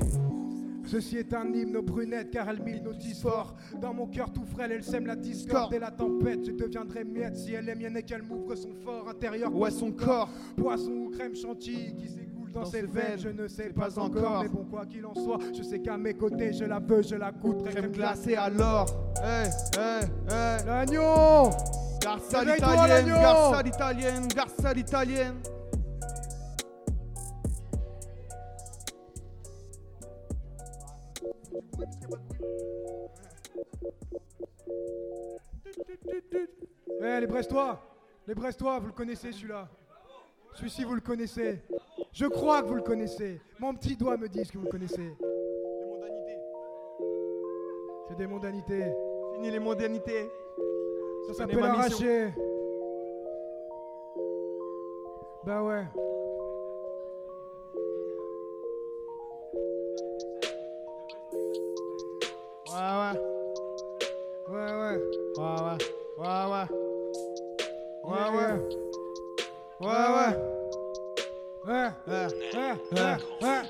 [0.86, 3.56] Ceci est un hymne aux brunettes car elle m'hypnotise fort.
[3.82, 6.46] Dans mon cœur tout frêle, elle sème la discorde et la tempête.
[6.46, 9.54] Je deviendrai miette si elle est mienne et qu'elle m'ouvre son fort intérieur.
[9.54, 10.30] Ouais, son corps?
[10.56, 14.00] Poisson ou crème chantilly qui s'écoule dans, Dans ses veines, je ne sais pas, pas
[14.00, 14.24] encore.
[14.24, 14.44] encore.
[14.44, 17.16] Mais bon, quoi qu'il en soit, je sais qu'à mes côtés, je la veux, je
[17.16, 17.72] la goûterai.
[17.72, 18.88] Crème glacée alors.
[19.24, 20.66] Hey, hey, hey.
[20.66, 21.50] L'agneau
[22.32, 25.36] Réveille-toi, l'italienne, à l'italienne, garce à l'italienne.
[37.00, 37.82] Eh, les Brestois
[38.28, 39.68] Les Brestois, vous le connaissez celui-là
[40.58, 41.60] Celui-ci, vous le connaissez.
[42.12, 43.40] Je crois que vous le connaissez.
[43.60, 44.98] Mon petit doigt me dit que vous le connaissez.
[44.98, 46.40] Les mondanités.
[48.08, 48.92] C'est des mondanités.
[49.36, 50.32] Fini les mondanités.
[51.28, 52.34] Ça s'appelle arracher.
[55.46, 55.86] Bah ouais.
[62.74, 63.16] Ouais, ouais.
[64.50, 64.98] Ouais, ouais.
[65.38, 65.78] Ouais, ouais.
[66.18, 66.66] Ouais, ouais.
[68.04, 68.52] Ouais, ouais.
[68.52, 68.87] Ouais,
[69.80, 69.88] ouais.
[69.88, 70.57] Ouais,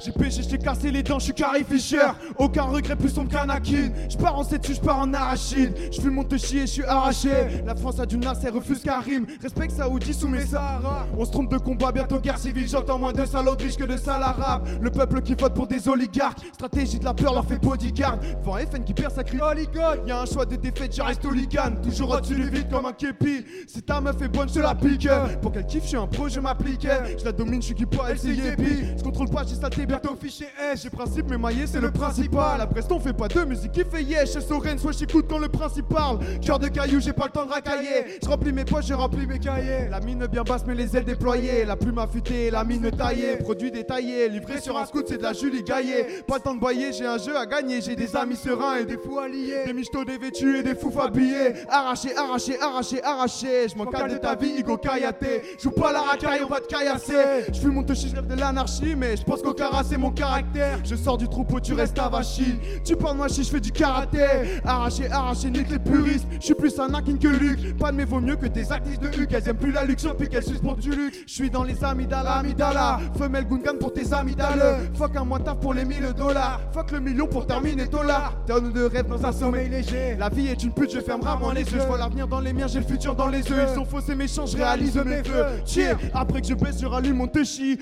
[0.03, 2.11] J'ai péché, j'ai cassé les dents, je suis Carrie Fisher.
[2.37, 3.89] Aucun regret plus sombre qu'un Akin.
[4.07, 5.73] Je pars en 7 je pars en arachide.
[5.91, 7.63] Je fume mon te chier, je suis arraché.
[7.65, 9.25] La France a du nas, elle refuse Karim.
[9.41, 11.07] Respecte Saoudi sous mes Sahara.
[11.17, 12.67] On se trompe de combat, bientôt guerre civile.
[12.67, 14.67] J'entends moins de salauds riches que de sales arabes.
[14.79, 16.45] Le peuple qui vote pour des oligarques.
[16.53, 18.19] Stratégie de la peur leur fait bodyguard.
[18.19, 20.05] Devant FN qui perd sa crie Oligon.
[20.05, 21.73] Y'a un choix de défaite, je reste hooligan.
[21.81, 23.43] Toujours au-dessus du vide comme un képi.
[23.67, 25.07] Si ta meuf est bonne, je la pique.
[25.41, 26.87] Pour qu'elle kiffe, je suis un pro, je m'applique.
[27.17, 28.13] Je la domine, je suis qui pas.
[28.13, 30.81] Je contrôle pas, j'ai salté bientôt fichier S.
[30.83, 32.67] J'ai principe, mais maillé, c'est le principal.
[32.69, 34.33] Brest, on fait pas de musique qui fait yesh.
[34.33, 36.19] Chez Soren, soit j'écoute quand le principe parle.
[36.41, 38.19] Cœur de caillou, j'ai pas le temps de racailler.
[38.21, 39.87] Je remplis mes poches, j'ai rempli mes cahiers.
[39.89, 41.65] La mine bien basse, mais les ailes déployées.
[41.65, 43.37] La plume affûtée, la mine taillée.
[43.37, 46.23] Produit détaillé, livré sur un scout, c'est de la Julie Gaillet.
[46.27, 47.81] Pas le temps de boyer, j'ai un jeu à gagner.
[47.81, 49.63] J'ai des amis sereins et des fous alliés.
[49.65, 51.53] Des michtos dévêtus et des fous habillés.
[51.69, 53.67] Arraché, arraché, arraché, arraché.
[53.69, 55.41] Je m'en de ta vie, Hugo Kayaté.
[55.61, 57.45] Joue pas la racaille, on va te caillasser.
[57.51, 60.11] Je fume mon touchy, je rêve de l'anarchie, mais je pense qu'au cara c'est mon
[60.11, 60.79] caractère.
[60.83, 62.55] Je sors du troupeau, tu restes à Vachi.
[62.83, 64.25] Tu parles moi si je fais du karaté.
[64.65, 66.27] Arraché, arraché, nique les puristes.
[66.39, 67.77] Je suis plus un Akin que Luc.
[67.77, 69.31] Pas de mes vaut mieux que des actrices de Huc.
[69.31, 71.17] Elles aiment plus la luxe, puis qu'elles suspendent du luxe.
[71.27, 72.99] Je suis dans les amygdala, amygdala.
[73.17, 74.89] Femelle Gungan pour tes amygdales.
[74.95, 76.61] Fuck un mois taf pour les 1000 dollars.
[76.73, 78.33] Fuck le million pour terminer dollar.
[78.47, 80.15] Donne de rêve dans un sommeil léger.
[80.17, 81.79] La vie est une pute, je ferme rarement les yeux.
[81.79, 83.55] Je vois l'avenir dans les miens, j'ai le futur dans les yeux.
[83.69, 85.45] Ils sont faux, c'est méchant, je réalise mes vœux.
[85.65, 87.27] Tiens, après que je baisse, je rallume mon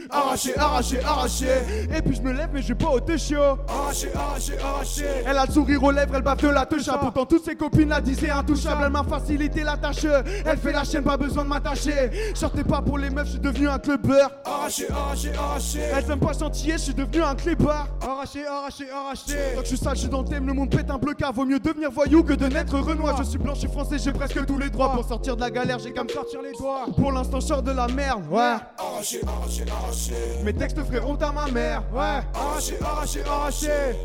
[0.09, 1.47] Arraché, arraché, arraché.
[1.95, 3.35] Et puis je me lève, mais je vais pas au touchy.
[3.35, 5.05] Arraché, arraché, arraché.
[5.25, 6.85] Elle a le sourire aux lèvres, elle baffe de la touche.
[6.99, 8.83] Pourtant, toutes ses copines la disaient intouchable.
[8.85, 10.05] Elle m'a facilité la tâche.
[10.45, 12.33] Elle fait la chaîne, pas besoin de m'attacher.
[12.33, 14.31] Sortez pas pour les meufs, je suis devenu un clubbeur.
[14.45, 15.79] Arraché, arraché, arraché.
[15.79, 17.87] Elles aiment pas chantier, je suis devenu un clébard.
[18.01, 19.37] Arraché, arraché, arraché.
[19.55, 21.33] Quand je suis sale, je suis dans le thème, le monde pète un bleu car
[21.33, 23.17] vaut mieux devenir voyou que de naître renoir.
[23.17, 24.91] Je suis blanc, je suis français, j'ai presque tous les droits.
[24.91, 26.85] Pour sortir de la galère, j'ai qu'à me sortir les doigts.
[26.95, 28.55] Pour l'instant, je sors de la merde, ouais.
[28.77, 30.13] Arraché, arraché, arraché.
[30.43, 32.21] Mes textes honte à ma mère, ouais.
[32.33, 33.95] Arraché, arraché, arraché.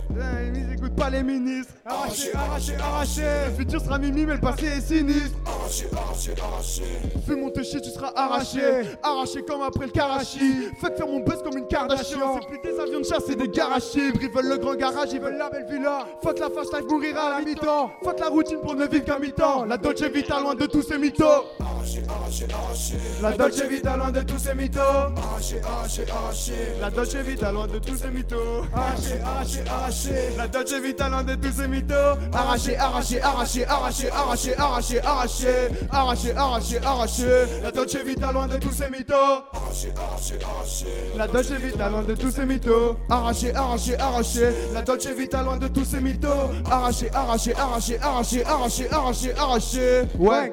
[0.55, 1.75] Ils écoutent pas les ministres.
[1.85, 3.23] Arraché, arraché, arraché.
[3.47, 5.39] Le futur sera mimi, mais le passé est sinistre.
[5.47, 6.83] Arraché, arraché, arraché.
[7.27, 8.83] Fais mon chier, tu seras arraché.
[9.03, 10.69] Arraché comme après le Karachi.
[10.81, 12.41] Faites faire mon buzz comme une Kardashian.
[12.41, 14.19] C'est plus des avions de chasse, c'est des garachibles.
[14.23, 16.07] Ils veulent le grand garage, ils veulent la belle villa.
[16.23, 17.91] Fuck la fast life mourira à la mi-temps.
[18.03, 19.65] Fuck la routine pour ne vivre qu'à mi-temps.
[19.65, 21.25] La Dolce Vita loin de tous ces mythos.
[21.61, 22.97] Arraché, arraché, arraché.
[23.23, 24.81] La Dolce Vita loin de tous ces mythos.
[24.81, 26.77] Arraché, arraché, arraché.
[26.81, 28.65] La Dolce Vita loin de tous ces mythos.
[28.73, 30.37] Arraché, arraché, arraché.
[30.37, 32.19] La Dolce Vita loin de tous ces mythos.
[32.33, 35.71] Arraché, arraché, arraché, arraché, arraché, arraché, arraché.
[35.91, 37.61] Arraché, arraché, arraché.
[37.63, 39.45] La Dolce Vita loin de tous ces mythos.
[39.53, 40.87] Arraché, arraché, arraché.
[41.17, 42.97] La Dolce Vita loin de tous ces mythos.
[43.09, 44.55] Arraché, arraché, arraché.
[44.73, 46.51] La Dolce Vita loin de tous ces mythos.
[46.71, 50.09] Arraché, arraché, arraché, arraché, arraché, arraché, arraché.
[50.19, 50.53] Ouais.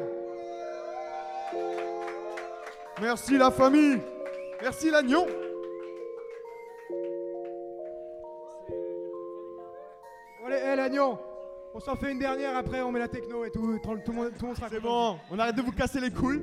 [2.99, 4.16] Merci la famille.
[4.61, 5.25] Merci l'agneau.
[10.45, 11.19] Allez, l'agneau
[11.73, 13.79] On s'en fait une dernière, après on met la techno et tout.
[13.83, 16.11] Tout, le monde, tout le monde sera C'est bon, on arrête de vous casser les
[16.11, 16.41] couilles.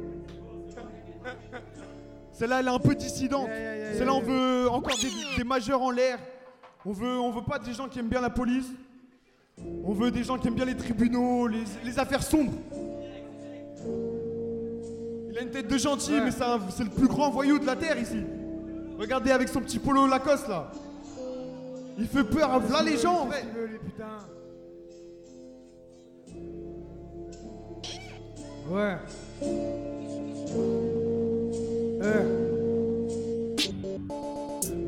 [2.33, 3.48] Celle-là, elle est un peu dissidente.
[3.48, 6.18] Yeah, yeah, yeah, Celle-là, on veut encore des, des majeurs en l'air.
[6.85, 8.66] On veut, on veut pas des gens qui aiment bien la police.
[9.85, 12.53] On veut des gens qui aiment bien les tribunaux, les, les affaires sombres.
[15.35, 16.20] Il a une tête de gentil, Ouais.
[16.27, 18.23] mais c'est le plus grand voyou de la terre ici.
[18.97, 20.70] Regardez avec son petit polo Lacoste là.
[21.99, 23.27] Il fait peur à là les gens
[23.66, 24.05] lui, putain
[28.70, 28.97] Ouais.
[32.01, 32.25] Eh.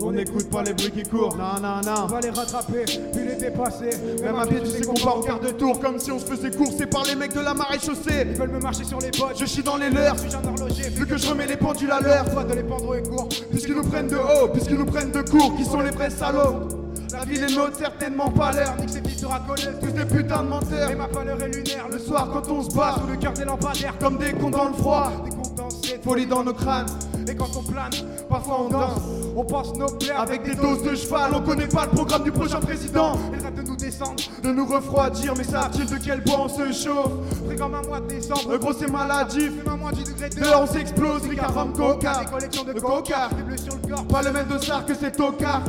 [0.00, 2.06] On n'écoute pas les bruits qui courent, non, non, On non.
[2.06, 3.00] va les rattraper, puis
[3.38, 3.90] les dépasser.
[4.22, 6.24] Même à pied, tu sais qu'on part au quart de tour, comme si on se
[6.26, 8.26] faisait courser par les mecs de la marée chaussée.
[8.30, 9.36] Ils veulent me marcher sur les bottes.
[9.38, 10.88] Je chie dans les leurs, suis un horloger.
[10.90, 12.30] vu que je remets les pendules à l'heure.
[12.30, 13.28] Toi de les pendre et court.
[13.50, 16.68] Puisqu'ils nous prennent de haut, puisqu'ils nous prennent de court, qui sont les vrais salauds.
[17.12, 18.74] La ville est nôtre, certainement pas l'heure.
[18.78, 19.62] Nique ces fils sera collé.
[19.80, 20.90] Tous des putains de menteurs.
[20.90, 21.86] Et ma pâleur est lunaire.
[21.90, 23.96] Le soir, quand on se bat, sous le cœur des lampadaires.
[23.98, 26.00] comme des cons dans le froid, Des condensés.
[26.02, 26.86] folie dans nos crânes.
[27.28, 27.90] Et quand on plane,
[28.28, 29.00] Parfois on danse,
[29.36, 31.30] on pense nos plaies avec des doses de cheval.
[31.34, 33.18] On connaît pas le programme du prochain président.
[33.32, 34.16] Ils rêvent de nous descendre.
[34.42, 37.12] De nous refroidir, mais savent-ils de quel bois on se chauffe
[37.46, 38.50] Près comme un mois de décembre.
[38.50, 39.52] Le gros c'est maladif.
[39.92, 42.20] Du degré de Dehors on s'explose, Ricard, Coca.
[42.20, 43.28] Des collections de De coca.
[43.36, 44.06] Des bleus sur le corps.
[44.06, 45.62] Pas le même dossard que ces tocards.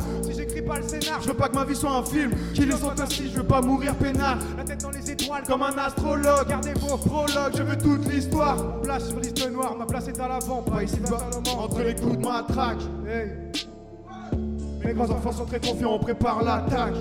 [1.21, 3.47] Je veux pas que ma vie soit un film, qui les sont aussi, je veux
[3.47, 4.38] pas mourir peinard.
[4.58, 8.82] La tête dans les étoiles Comme un astrologue, Gardez vos prologue, je veux toute l'histoire.
[8.82, 11.63] Place sur liste noire, ma place est à l'avant, pas ici Salomon.
[11.63, 13.32] Entre les coups de matraque, Hey.
[14.84, 16.95] mes grands enfants sont très confiants, on prépare l'attaque.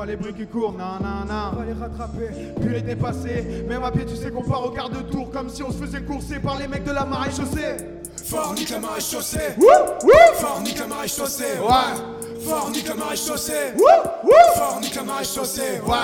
[0.00, 1.54] Pas les bruits qui courent, nan nan on nan.
[1.58, 2.30] va les rattraper.
[2.58, 5.50] Puis les dépasser, même à pied, tu sais qu'on part au quart de tour, comme
[5.50, 7.76] si on se faisait courser par les mecs de la marée chaussée.
[8.24, 9.54] Fort nique la marée chaussée.
[9.58, 9.66] Wouh,
[10.04, 11.58] wouh, Fort nique la marée chaussée.
[11.60, 13.72] ouais, Fort nique la marée chaussée.
[13.76, 13.84] wouh,
[14.24, 15.80] wouh, Fort nique la marée chaussée.
[15.86, 15.96] ouais,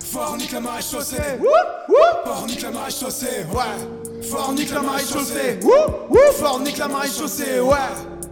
[0.00, 1.16] Fort nique la marée chaussée.
[1.40, 1.46] wouh,
[1.88, 2.22] wouh.
[2.26, 3.46] Fort nique la marée chaussée.
[3.50, 5.58] Ouais, Fort nique la marée chaussée.
[5.62, 5.70] Wouh,
[6.10, 7.76] wouh, fort nique la marée chaussée, ouais.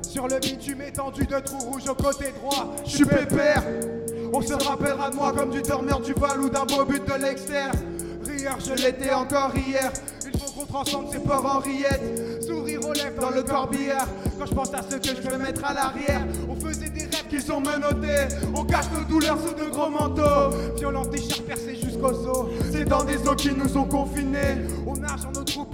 [0.02, 2.74] Sur le bitume étendu de trous rouges au côté droit.
[2.84, 3.62] Je suis pépère.
[4.32, 7.22] On se rappellera de moi comme du dormeur du Val ou d'un beau but de
[7.22, 7.78] l'externe.
[8.24, 9.92] Rieur, Je l'étais encore hier.
[10.24, 14.08] Il faut qu'on transforme C'est pas Henriette sourire aux lèvres dans le corbillard.
[14.38, 17.26] Quand je pense à ce que je veux mettre à l'arrière, on faisait des rêves
[17.28, 18.28] Qui sont menottés.
[18.54, 20.56] On cache nos douleurs sous de gros manteaux.
[20.76, 22.46] violents, des chars percés jusqu'aux os.
[22.72, 24.62] C'est dans des eaux qui nous ont confinés.
[24.86, 25.26] On nage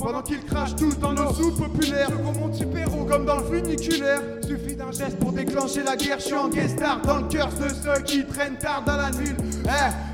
[0.03, 2.09] Pendant qu'ils crachent tout dans nos soupes populaires.
[2.11, 4.21] Je qu'on monte super haut, Comme dans le funiculaire.
[4.43, 7.49] suffit d'un geste Pour déclencher la guerre, je suis en guest star dans le cœur
[7.49, 9.35] de ceux qui traînent tard dans la nuit.
[9.65, 9.69] Eh,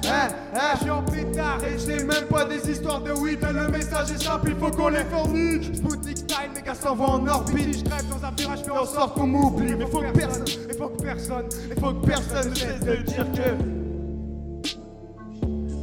[0.05, 0.09] eh,
[0.55, 4.11] eh, Je suis en pétard Et c'est même pas des histoires de weed, le message
[4.13, 5.79] est simple, il faut qu'on les fournisse.
[5.79, 8.71] Spoutnik style, mes gars Qu'à s'en va en orbite, je crève dans un virage, fais
[8.71, 9.75] on en sort sorte qu'on m'oublie.
[9.75, 12.97] Mais faut que personne, Il faut que personne, il faut que personne ne cesse de
[12.97, 13.78] dire que.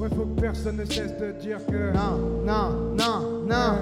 [0.06, 1.94] Ouais, faut que personne ne cesse de dire que.
[1.94, 3.78] Non, non, non, non.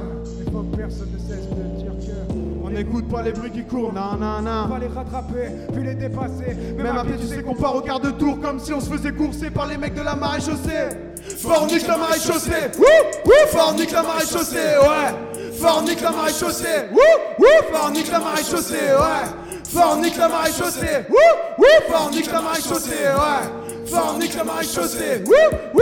[0.45, 2.34] Il faut que personne ne cesse de dire que.
[2.65, 4.67] On n'écoute pas les bruits qui courent, non, non, On non.
[4.67, 6.55] va les rattraper, puis les dépasser.
[6.78, 8.89] Même à pied, tu sais qu'on part au quart de tour comme si on se
[8.89, 10.89] faisait courser par les mecs de la marée chaussée.
[11.38, 12.71] Fort nique la marée chaussée.
[12.78, 12.84] Wouh,
[13.26, 15.51] wouh, fort nique la marée chaussée, ouais.
[15.53, 16.88] Fort nique la marée chaussée.
[16.91, 16.99] Wouh,
[17.39, 19.30] wouh, fort nique la marée chaussée, ouais.
[19.65, 21.05] Fort nique la marée chaussée.
[21.09, 23.62] Wouh, wouh, fort nique la marée chaussée, ouais.
[23.88, 25.24] Fort nique la marée chaussée.
[25.26, 25.82] Wouh, wouh,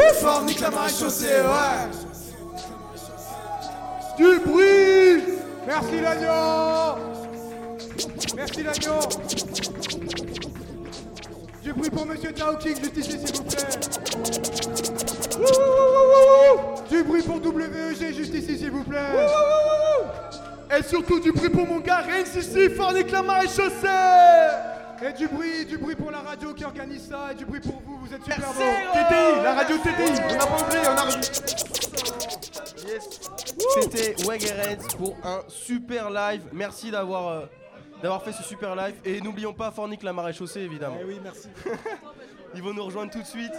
[0.61, 1.89] la marée chaussée, ouais.
[4.17, 5.23] Du bruit.
[5.67, 6.97] Merci l'agneau
[8.35, 8.99] Merci l'agneau
[11.61, 13.67] Du bruit pour Monsieur Tao King, justifié s'il vous plaît
[15.37, 15.77] Wouh, wouh,
[16.11, 16.89] wouh, wouh.
[16.89, 19.27] Du bruit pour WEG, justifié s'il vous plaît
[20.77, 23.87] Et surtout du bruit pour mon gars Reigns ici, fort nique la marée chaussée.
[25.03, 27.81] Et du bruit, du bruit pour la radio qui organise ça, et du bruit pour
[27.85, 31.05] vous, vous êtes super beaux TTI, la radio TTI, on n'a pas oublié, on a
[32.87, 33.31] Yes.
[33.81, 36.43] C'était Wagerens pour un super live.
[36.51, 37.45] Merci d'avoir euh,
[38.01, 38.95] d'avoir fait ce super live.
[39.05, 40.97] Et n'oublions pas Fornic la marée chaussée évidemment.
[41.05, 41.47] oui, merci.
[42.55, 43.53] Ils vont nous rejoindre tout de suite.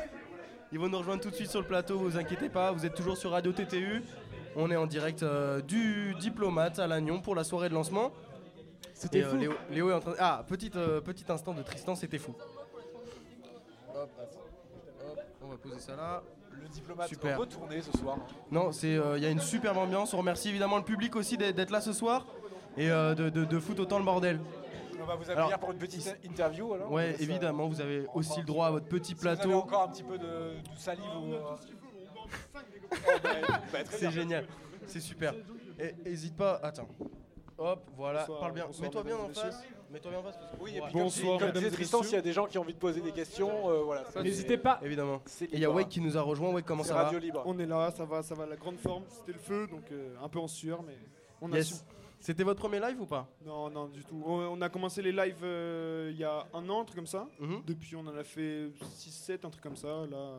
[0.72, 2.94] Ils vont nous rejoindre tout de suite sur le plateau, vous inquiétez pas, vous êtes
[2.94, 4.02] toujours sur Radio TTU.
[4.56, 8.12] On est en direct euh, du diplomate à Lannion pour la soirée de lancement.
[8.94, 10.14] C'était euh, Léo, Léo est en train.
[10.18, 12.34] Ah, petit, euh, petit instant de Tristan, c'était fou.
[13.94, 16.22] Hop, hop, on va poser ça là.
[16.50, 17.38] Le diplomate Super.
[17.38, 18.18] retourné ce soir.
[18.50, 20.14] Non, c'est il y a une superbe ambiance.
[20.14, 22.26] On remercie évidemment le public aussi d'être là ce soir
[22.76, 24.38] et euh, de, de, de foutre autant le bordel.
[25.00, 26.92] On va vous Alors, accueillir pour une petite interview alors.
[26.92, 29.54] Ouais, euh, évidemment, vous avez aussi le droit à votre petit Si vous avez plateau.
[29.58, 31.32] encore un petit peu de, de salive ou.
[31.32, 31.40] euh,
[32.54, 33.30] oh, bah,
[33.72, 34.46] bah, C'est génial,
[34.86, 35.34] c'est super.
[35.80, 36.86] Et hésite pas, attends.
[37.58, 38.66] Hop, voilà, Bonsoir, parle bien.
[38.80, 39.62] Mets-toi bien en face.
[39.90, 40.36] Mets-toi bien en face.
[40.38, 40.90] parce que- Oui, et puis Ouais.
[40.92, 43.00] comme, Bonsoir, comme disait Tristan, s'il y a des gens qui ont envie de poser
[43.00, 44.04] des questions, euh, voilà.
[44.10, 45.20] ça, N'hésitez pas Évidemment.
[45.42, 45.70] Et il y a.
[45.70, 46.50] Wake qui nous a rejoint.
[46.52, 47.42] Wake, comment ça va radio libre.
[47.44, 49.04] On est là, ça va, ça va, la grande forme.
[49.08, 50.96] C'était le feu, donc euh, un peu en sueur, mais
[51.40, 51.74] on a su.
[52.20, 53.26] C'était votre premier live ou pas?
[53.44, 54.22] Non, non, du tout.
[54.24, 57.06] On, on a commencé les lives euh, il y a un an, un truc comme
[57.06, 57.26] ça.
[57.40, 57.62] Mhm.
[57.66, 59.88] Depuis, on en a fait 6-7, un truc comme ça.
[60.08, 60.36] Là,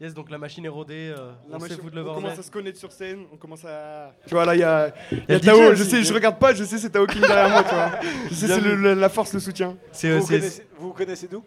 [0.00, 1.12] Yes, donc la machine est rodée.
[1.14, 2.22] euh, La on sait machine- foutre le on bordel.
[2.24, 4.14] commence à se connaître sur scène, on commence à.
[4.26, 4.94] Tu vois, là, il y a,
[5.28, 6.02] y a Tao, je sais, bien.
[6.02, 7.90] je regarde pas, je sais, c'est Tao King derrière moi, tu vois.
[8.30, 9.76] Je sais, c'est la force, le soutien.
[9.92, 11.42] C'est euh, Vous, c'est- connaissez, vous connaissez d'où?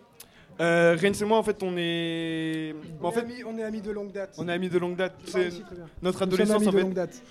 [0.62, 2.76] Euh, Rennes et moi, en fait, on est.
[3.02, 4.36] on, En est fait, amis, on est amis de longue date.
[4.38, 5.16] on est amis de longue date.
[5.26, 5.50] C'est
[6.04, 7.24] notre adolescence, en fait.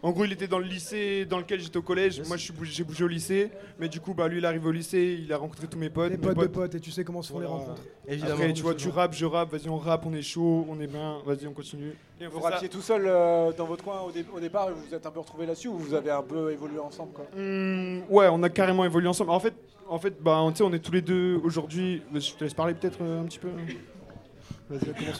[0.00, 2.22] En gros, il était dans le lycée dans lequel j'étais au collège.
[2.28, 3.50] Moi, je suis bougé- j'ai bougé au lycée.
[3.80, 6.12] Mais du coup, bah, lui, il arrive au lycée, il a rencontré tous mes potes.
[6.12, 7.82] Mes potes de potes, et tu sais comment se font les rencontres.
[8.06, 8.34] évidemment.
[8.34, 10.86] Après, tu vois, tu rappes, je rappe, vas-y, on rappe, on est chaud, on est
[10.86, 11.94] bien, vas-y, on continue.
[12.20, 14.72] Et on Vous rappiez tout seul euh, dans votre coin au, dé- au départ et
[14.72, 17.26] vous vous êtes un peu retrouvés là-dessus ou vous avez un peu évolué ensemble quoi?
[17.36, 19.30] Hum, ouais, on a carrément évolué ensemble.
[19.30, 19.54] En fait,
[19.88, 22.02] en fait bah, on est tous les deux aujourd'hui.
[22.14, 23.48] Je te laisse parler peut-être euh, un petit peu.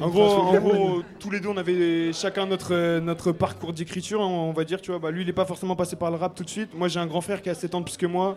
[0.00, 4.20] En gros, en gros, tous les deux, on avait chacun notre, euh, notre parcours d'écriture,
[4.20, 4.80] on va dire.
[4.80, 6.74] Tu vois, bah, lui, il est pas forcément passé par le rap tout de suite.
[6.74, 8.36] Moi, j'ai un grand frère qui a 7 ans de plus que moi,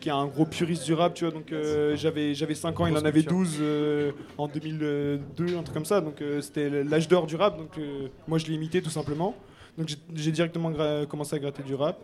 [0.00, 1.32] qui est un gros puriste du rap, tu vois.
[1.32, 3.38] Donc, euh, j'avais, j'avais 5 ans, il en avait culture.
[3.38, 6.00] 12 euh, en 2002, un truc comme ça.
[6.00, 7.56] Donc, euh, c'était l'âge d'or du rap.
[7.56, 9.34] Donc, euh, moi, je l'ai imité tout simplement.
[9.78, 10.70] Donc, j'ai- directement
[11.08, 11.98] commencé à gratter du rap.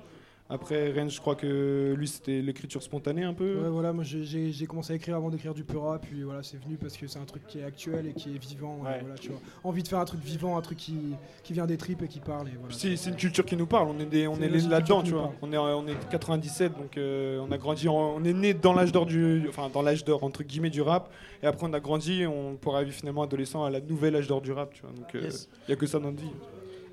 [0.51, 3.61] Après, Rennes, je crois que lui, c'était l'écriture spontanée un peu.
[3.61, 6.76] Ouais, voilà, moi j'ai- commencé à écrire avant d'écrire du Peura, puis voilà, c'est venu
[6.78, 8.78] parce que c'est un truc qui est actuel et qui est vivant.
[8.80, 8.99] et Ouais.
[9.01, 9.40] voilà, tu vois.
[9.64, 10.96] Envie de faire un truc vivant, un truc qui,
[11.42, 12.49] qui vient des tripes et qui parle.
[12.49, 12.74] Et voilà.
[12.74, 15.34] C'est une culture qui nous parle, on est, des- on C'est est là-dedans, tu vois.
[15.42, 18.72] On est, on est 97, donc euh, on a grandi, en- on est né dans
[18.72, 21.11] l'âge d'or du, enfin dans l'âge d'or entre guillemets du rap,
[21.42, 24.40] et après on a grandi, on pourra vivre finalement adolescent à la nouvelle âge d'or
[24.40, 24.92] du rap, tu vois.
[24.92, 25.49] Donc il Yes.
[25.68, 26.30] y a que ça dans notre vie.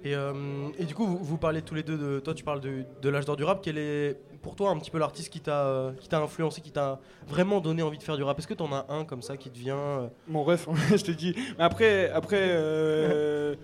[0.03, 0.33] Et, euh,
[0.77, 2.19] et du coup, vous, vous parlez tous les deux de.
[2.19, 3.61] Toi, tu parles de, de l'âge d'or du rap.
[3.63, 6.71] Quel est pour toi un petit peu l'artiste qui t'a euh, qui t'a influencé, qui
[6.71, 8.37] t'a vraiment donné envie de faire du rap?
[8.37, 11.11] Est-ce que t'en as un comme ça qui te vient euh, Mon ref, je te
[11.11, 11.33] dis.
[11.57, 12.37] Mais après, après.
[12.41, 13.55] euh,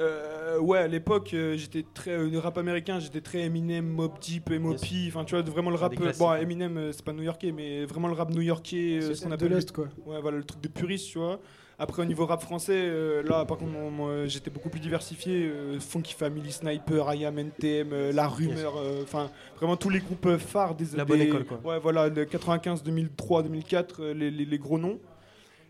[0.00, 4.18] euh, ouais, à l'époque, euh, j'étais très euh, le rap américain, j'étais très Eminem, Mob
[4.20, 4.86] Deep, M.O.P.
[5.08, 5.92] Enfin, tu vois, vraiment le rap.
[6.00, 6.42] euh, bon, ouais.
[6.42, 9.34] Eminem, euh, c'est pas new-yorkais, mais vraiment le rap new-yorkais, euh, C'est ce qu'on de
[9.34, 9.84] appelle le- l'Est, quoi.
[10.04, 11.38] Ouais, voilà, le truc de puriste, tu vois.
[11.78, 15.46] Après, au niveau rap français, euh, là, par contre, moi, moi, j'étais beaucoup plus diversifié.
[15.46, 20.26] euh, Funky Family, Sniper, IAM, NTM, euh, La Rumeur, euh, enfin, vraiment tous les groupes
[20.26, 21.60] euh, phares des La bonne des- école, quoi.
[21.64, 25.00] Ouais, voilà, de 95, 2003, 2004, euh, les, les- les gros noms.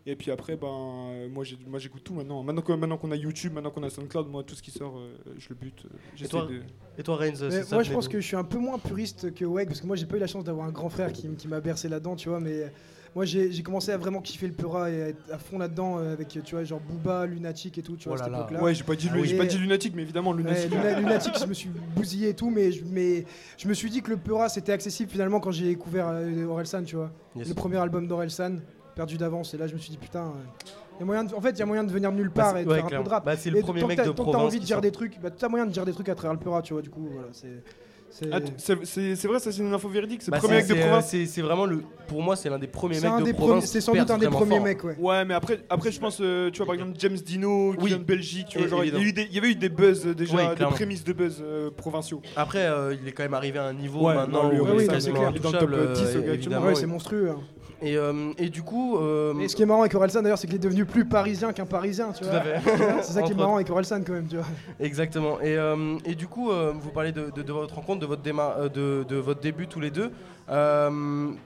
[0.07, 2.43] Et puis après, ben, euh, moi, j'ai- moi, j'écoute tout maintenant.
[2.43, 4.99] Maintenant que- maintenant qu'on a YouTube, maintenant qu'on a SoundCloud, moi, tout ce qui sort,
[4.99, 5.85] euh, je le bute.
[5.85, 6.61] euh, j'essaie toi de-
[6.99, 9.43] Et toi, Reigns, ça moi, je pense que je suis un peu moins puriste que
[9.45, 11.47] Weg, parce que moi, j'ai pas eu la chance d'avoir un grand frère qui, qui
[11.47, 12.39] m'a bercé là-dedans, tu vois.
[12.39, 12.71] Mais
[13.15, 16.13] moi, j'ai commencé à vraiment kiffer le Peura et à être à fond là-dedans euh,
[16.13, 18.43] avec, tu vois, genre Booba, Lunatic et tout, tu vois, Oh à cette là là.
[18.43, 18.63] époque-là.
[18.63, 19.27] Ouais, j'ai pas dit, Ah lu- oui.
[19.29, 20.69] j'ai pas dit lunatique, mais évidemment, Ouais, lunatique.
[20.71, 23.25] Luna- Lunatic, je me suis bousillé et tout, mais je, mais
[23.57, 26.83] je me suis dit que le Peura c'était accessible finalement quand j'ai découvert euh, Orelsan,
[26.83, 27.11] tu vois.
[27.37, 27.47] Yes.
[27.47, 28.57] Le premier album d'Orelsan,
[28.95, 30.25] perdu d'avance, et là je me suis dit putain.
[30.25, 32.27] euh, y a moyen de- en fait, il y a moyen de venir de nulle
[32.29, 33.25] Bah, part c'est- et de ouais, faire un peu de rap.
[33.25, 34.81] Bah, c'est le Et premier mec de tant que t'as envie de dire sort.
[34.81, 36.81] des trucs, bah, t'as moyen de dire des trucs à travers le Peura, tu vois,
[36.81, 37.63] du coup, voilà, c'est.
[38.09, 40.21] C'est- Ah, c'est- vrai, ça c'est une info véridique.
[40.21, 41.07] C'est Bah, le premier mec de euh, province.
[41.09, 41.81] C'est c'est vraiment le.
[42.07, 43.65] Pour moi, c'est l'un des premiers mecs de province.
[43.65, 44.63] c'est sans doute un des premiers fort.
[44.63, 44.95] mecs, ouais.
[44.99, 47.89] Ouais, mais après, après je pense, euh, tu vois, par exemple, James Dino, qui Oui.
[47.89, 49.09] vient de Belgique, tu vois, genre, il y, a évidemment.
[49.09, 51.41] eu des- il y avait eu des buzz euh, déjà, Oui, des prémices de buzz
[51.43, 52.21] euh, provinciaux.
[52.35, 54.63] Après, euh, il est quand même arrivé à un niveau Ouais, maintenant non, lui, où
[54.65, 55.31] oui, il est non, quasiment c'est clair.
[55.33, 56.33] Il est dans le top, intouchable, euh, 10, euh, actuellement.
[56.33, 56.65] évidemment.
[56.67, 57.29] Ouais, c'est monstrueux.
[57.31, 57.39] hein.
[57.81, 60.47] Et, euh, et du coup, euh, Et ce qui est marrant avec Orelsan d'ailleurs, c'est
[60.47, 62.39] qu'il est devenu plus parisien qu'un parisien, tu tout vois.
[62.39, 62.61] à fait.
[63.03, 64.45] C'est ça qui est marrant avec Orelsan quand même, tu vois.
[64.79, 65.39] Exactement.
[65.41, 68.69] Et, euh, et du coup, vous parlez de, de- de votre rencontre, de votre, déma-
[68.69, 70.11] de, de votre début tous les deux.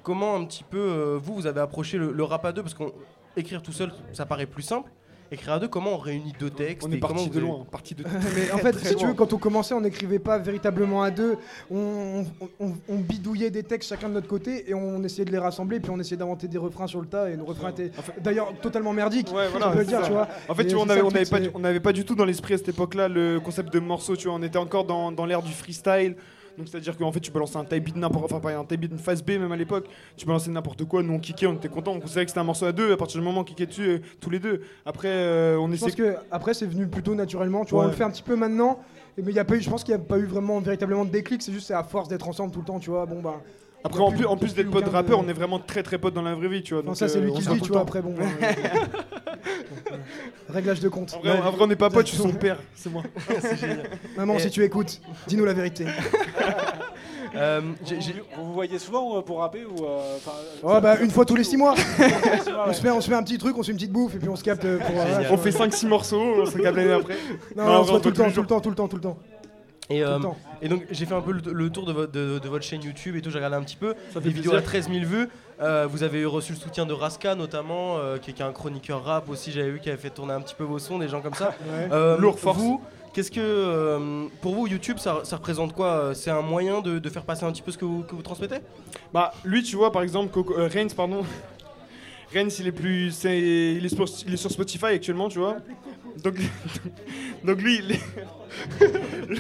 [0.04, 2.62] Comment un petit peu, vous, vous avez approché le, le rap à deux?
[2.64, 4.90] Parce qu'écrire tout seul, ça paraît plus simple.
[5.32, 7.66] Écrire à deux, comment on réunit deux textes On et est comment parti de loin,
[7.72, 8.04] parti de
[8.36, 11.38] Mais en fait, si tu veux, quand on commençait, on n'écrivait pas véritablement à deux.
[11.70, 15.32] On, on- on- on bidouillait des textes chacun de notre côté et on essayait de
[15.32, 15.80] les rassembler.
[15.80, 17.30] Puis on essayait d'inventer des refrains sur le tas.
[17.30, 19.32] Et nos refrains étaient d'ailleurs totalement merdiques.
[19.32, 20.06] Ouais, voilà, on peut le dire, ça.
[20.08, 20.28] tu vois.
[20.48, 22.26] En fait, Et tu vois, on n'avait pas, du- on n'avait pas du tout dans
[22.26, 24.36] l'esprit à cette époque-là le concept de morceau, tu vois.
[24.38, 26.16] On était encore dans, dans l'ère du freestyle.
[26.58, 28.92] Donc c'est-à-dire qu'en fait tu balançais un type beat n'importe enfin pas un type beat
[28.92, 29.88] une phase B même à l'époque,
[30.18, 32.46] tu balançais n'importe quoi, nous on kickait, on était content, on considérait que c'était un
[32.46, 34.62] morceau à deux, à partir du moment où on kickait dessus euh, tous les deux.
[34.86, 37.66] Après euh, on Je pense que après c'est venu plutôt naturellement.
[37.66, 38.80] Tu vois, on le fait un petit peu maintenant.
[39.18, 41.04] Mais il y a pas eu, je pense qu'il n'y a pas eu vraiment véritablement
[41.04, 41.42] de déclic.
[41.42, 43.06] C'est juste c'est à force d'être ensemble tout le temps, tu vois.
[43.06, 43.42] Bon bah.
[43.84, 45.98] Après en plus- plus, en plus d'être pote rappeur, de- on est vraiment très très
[45.98, 46.82] potes dans la vraie vie, tu vois.
[46.84, 47.82] Enfin, donc, ça c'est euh, lui qui se le dit, tu vois.
[47.82, 48.14] Après bon.
[48.20, 49.96] euh,
[50.50, 51.14] Réglage de compte.
[51.16, 53.04] En vrai, on n'est pas potes, je suis son père, c'est moi.
[54.18, 55.86] Maman, Et- si tu écoutes, dis-nous la vérité.
[57.36, 57.96] Euh, Vous, j'ai-
[58.36, 60.18] vous vous voyez souvent euh, pour rapper ou euh,
[60.64, 61.76] Oh bah une fois tous les six mois.
[61.76, 62.08] ouais.
[62.68, 64.16] On se, fait, on se fait un petit truc, on se fait une petite bouffe
[64.16, 65.00] et puis on se capte pour.
[65.00, 65.24] euh.
[65.30, 67.18] On fait 5-6 morceaux, on se capte l'année après.
[67.56, 68.88] Non, Non, on on se voit tout le temps, tout le temps, tout le temps,
[68.88, 69.18] tout le temps.
[69.90, 70.20] Et, euh,
[70.62, 72.82] et donc j'ai fait un peu le, le tour de, votre- de, de votre chaîne
[72.84, 73.96] YouTube et tout, j'ai regardé un petit peu.
[74.14, 74.86] Ça Des fait vidéos à plaisir.
[74.86, 75.30] 13 000 vues.
[75.62, 78.52] Euh, vous avez reçu le soutien de Raska notamment, euh, qui, est- qui est un
[78.54, 81.08] chroniqueur rap aussi, j'avais vu qui avait fait tourner un petit peu vos sons, des
[81.10, 81.54] gens comme ça.
[81.70, 81.90] Ouais.
[81.92, 82.58] Euh, Lourd, force.
[82.60, 82.82] Vous,
[83.14, 86.12] qu'est-ce que euh, pour vous YouTube ça, ça représente quoi?
[86.14, 88.22] C'est un moyen de, de faire passer un petit peu ce que vous, que vous
[88.22, 88.58] transmettez?
[89.14, 91.24] Bah, lui, tu vois, par exemple, Coco, euh, Reigns, pardon.
[92.34, 93.24] Reigns, il est plus.
[93.26, 95.58] il, est sur, il est sur Spotify actuellement, tu vois.
[96.24, 96.36] Donc,
[97.44, 99.40] donc lui, il est-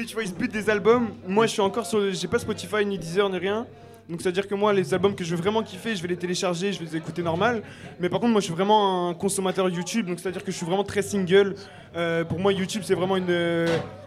[0.00, 1.10] lui, tu vois, se bute des albums.
[1.26, 2.12] Moi, je suis encore sur.
[2.12, 3.66] J'ai pas Spotify, ni Deezer, ni rien.
[4.08, 6.72] Donc, c'est-à-dire que moi, les albums que je veux vraiment kiffer, je vais les télécharger,
[6.72, 7.62] je vais les écouter normal.
[8.00, 10.06] Mais par contre, moi, je suis vraiment un consommateur YouTube.
[10.06, 11.54] Donc, c'est-à-dire que je suis vraiment très single.
[11.94, 13.30] Euh, pour moi, YouTube, c'est vraiment une.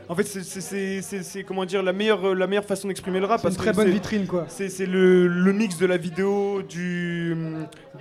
[0.10, 3.40] En fait, c'est- comment dire la meilleure, la meilleure façon d'exprimer le rap.
[3.42, 4.46] C'est une très bonne vitrine quoi.
[4.70, 7.36] c'est le, le mix de la vidéo, du,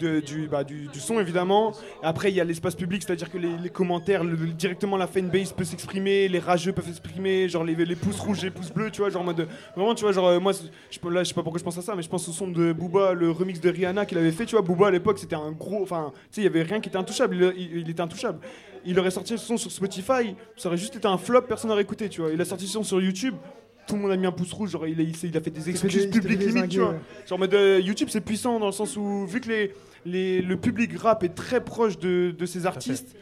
[0.00, 1.72] de- du, bah, du, du son évidemment.
[2.02, 5.52] Après, il y a l'espace public, c'est-à-dire que les, les commentaires, le- directement la fanbase
[5.52, 9.00] peut s'exprimer, les rageux peuvent s'exprimer, genre les, les pouces rouges, les pouces bleus, tu
[9.00, 9.46] vois, genre en mode.
[9.76, 11.82] Vraiment, tu vois, genre euh, moi, je, là, je sais pas pourquoi je pense à
[11.82, 14.44] ça, mais je pense au son de Booba, le remix de Rihanna qu'il avait fait,
[14.46, 14.62] tu vois.
[14.62, 15.82] Booba à l'époque, c'était un gros.
[15.82, 18.38] Enfin, tu sais, il y avait rien qui était intouchable, il, il- il était intouchable.
[18.84, 21.82] Il aurait sorti ce son sur Spotify, ça aurait juste été un flop, personne n'aurait
[21.82, 22.30] écouté, tu vois.
[22.32, 23.34] Il a sorti ce son sur YouTube.
[23.86, 26.06] Tout le monde a mis un pouce rouge, genre il a, il fait des excuses
[26.20, 26.94] publiques limite, tu vois.
[27.28, 29.72] Genre en mode euh, YouTube c'est puissant dans le sens où vu que les,
[30.04, 33.16] les- le public rap est très proche de, de ces artistes,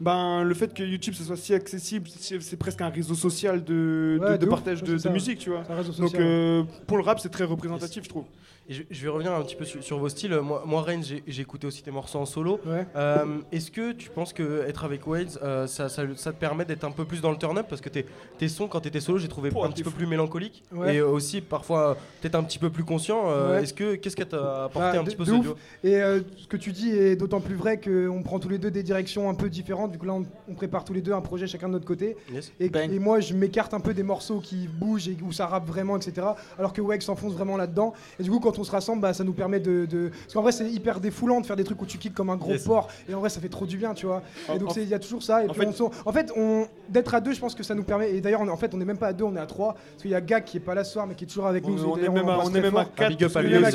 [0.00, 2.08] ben, le fait que YouTube ce soit si accessible,
[2.40, 5.38] c'est presque un réseau social de, Ouais, de, de de ouf, partage de, de musique,
[5.38, 5.62] tu vois.
[5.98, 8.24] Donc euh, pour le rap, c'est très représentatif, je trouve.
[8.68, 10.34] Et je, je vais revenir un petit peu sur, sur vos styles.
[10.40, 12.58] Moi, moi Reigns, j'ai écouté aussi tes morceaux en solo.
[12.66, 12.86] Ouais.
[12.96, 16.64] Euh, Est-ce que tu penses que être avec Wales, euh, ça, ça- ça te permet
[16.64, 17.66] d'être un peu plus dans le turn-up?
[17.68, 18.06] Parce que tes,
[18.38, 19.96] tes sons, quand tu étais solo, j'ai trouvé Pouah, un petit peu fou.
[19.96, 20.64] plus mélancolique.
[20.72, 20.96] Ouais.
[20.96, 23.24] Et aussi, parfois, peut-être un petit peu plus conscient.
[23.30, 23.62] Euh, Ouais.
[23.62, 25.42] Est-ce que Qu'est-ce que t'a apporté Bah, un petit peu de ce ouf.
[25.42, 25.56] duo?
[25.84, 28.70] Et euh, ce que tu dis est d'autant plus vrai qu'on prend tous les deux
[28.72, 29.92] des directions un peu différentes.
[29.92, 32.16] Du coup, là, on, on prépare tous les deux un projet chacun de notre côté.
[32.32, 32.52] Yes.
[32.58, 35.96] Et, moi, je m'écarte un peu des morceaux qui bougent et où ça rappe vraiment,
[35.96, 36.26] etc.
[36.58, 37.92] Alors que Weg s'enfonce vraiment là-dedans.
[38.18, 39.86] Et du coup, quand on se rassemble, bah, ça nous permet de.
[39.86, 42.30] de- Parce qu'en vrai, c'est hyper défoulant de faire des trucs où tu kicks comme
[42.30, 42.64] un gros Yes.
[42.64, 42.88] porc.
[43.08, 44.22] Et en vrai, ça fait trop du bien, tu vois.
[44.54, 45.42] Et donc, il y a toujours ça.
[45.44, 47.74] Et en puis fait- on en fait, on, d'être à deux, je pense que ça
[47.74, 48.12] nous permet.
[48.14, 49.74] Et d'ailleurs, en fait, on n'est même pas à deux, on est à trois.
[49.74, 51.46] Parce qu'il y a Gag qui est pas là ce soir, mais qui est toujours
[51.46, 51.84] avec On, nous.
[51.84, 52.84] on est même à, on est même à.
[52.84, 53.66] 4 big up à lui, quatre,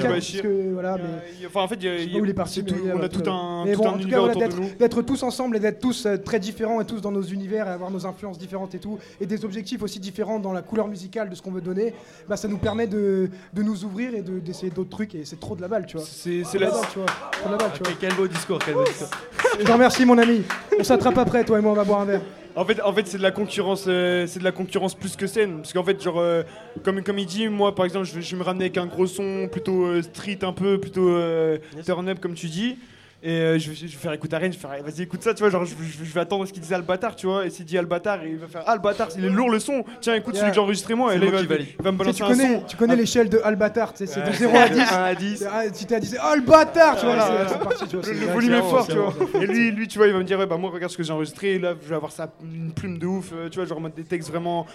[1.48, 2.64] Enfin, en fait, il est parti,
[2.94, 4.60] on a tout un, Mais tout bon, un en tout cas, univers autour de d'être-
[4.60, 4.70] nous.
[4.80, 7.72] d'être tous ensemble et d'être tous euh, très différents et tous dans nos univers et
[7.72, 11.30] avoir nos influences différentes et tout, et des objectifs aussi différents dans la couleur musicale
[11.30, 11.94] de ce qu'on veut donner,
[12.28, 15.40] bah, ça nous permet de, de nous ouvrir et de- d'essayer d'autres trucs, et c'est
[15.40, 16.06] trop de la balle, tu vois.
[16.06, 17.06] C'est la balle, tu vois.
[17.32, 17.94] Trop de la balle, tu vois.
[18.00, 19.08] Quel beau discours, quel beau discours.
[19.60, 20.42] Je te remercie, mon ami.
[20.80, 22.22] On s'attrape après, toi et moi, on va boire un verre.
[22.54, 25.26] En fait, en fait c'est de la concurrence, euh, c'est de la concurrence plus que
[25.26, 25.58] saine.
[25.62, 26.44] Parce qu'en fait, genre, euh,
[26.84, 29.08] comme, comme il dit, moi, par exemple, je vais, je me ramener avec un gros
[29.08, 31.86] son plutôt euh, street un peu, plutôt euh, Yes.
[31.86, 32.78] turn up comme tu dis.
[33.24, 35.04] Et euh, je, vais, je vais faire écouter à Rennes, je vais faire, Eh, vas-y,
[35.04, 37.28] écoute ça, tu vois, genre, je, je- je vais attendre ce qu'il disait Albatar, tu
[37.28, 37.46] vois.
[37.46, 39.84] Et s'il dit Albatar, il va faire Ah, Albatar, il est lourd le son.
[40.00, 40.42] Tiens, écoute Yeah.
[40.42, 41.14] celui que j'ai enregistré moi.
[41.14, 42.66] Et là, il va, il va me Tu, sais, balancer tu un connais, son.
[42.66, 44.34] tu connais l'échelle de Albatar, tu sais, c'est de Ouais.
[44.34, 44.80] 0 à 10.
[44.80, 45.38] 1 à 10.
[45.38, 47.98] C'est- ah, Si t'es à 10, c'est Oh le bâtard, tu vois, c'est- parti, tu
[47.98, 48.06] vois.
[48.12, 49.14] Le, le volume est fort, tu vois.
[49.40, 51.04] Et lui, lui, tu vois, il va me dire, ouais, bah moi, regarde ce que
[51.04, 51.60] j'ai enregistré.
[51.60, 53.94] Là, je vais avoir ça, une plume de ouf, euh, tu vois, genre en mode
[53.94, 54.66] des textes vraiment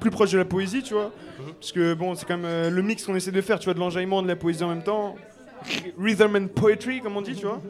[0.00, 1.12] plus proches de la poésie, tu vois.
[1.60, 3.74] Parce que bon, c'est quand même euh, le mix qu'on essaie de faire, tu vois,
[3.74, 5.14] de l'enjaillement, de la poésie en même temps.
[5.98, 7.60] Rhythm and poetry, comme on dit, tu vois.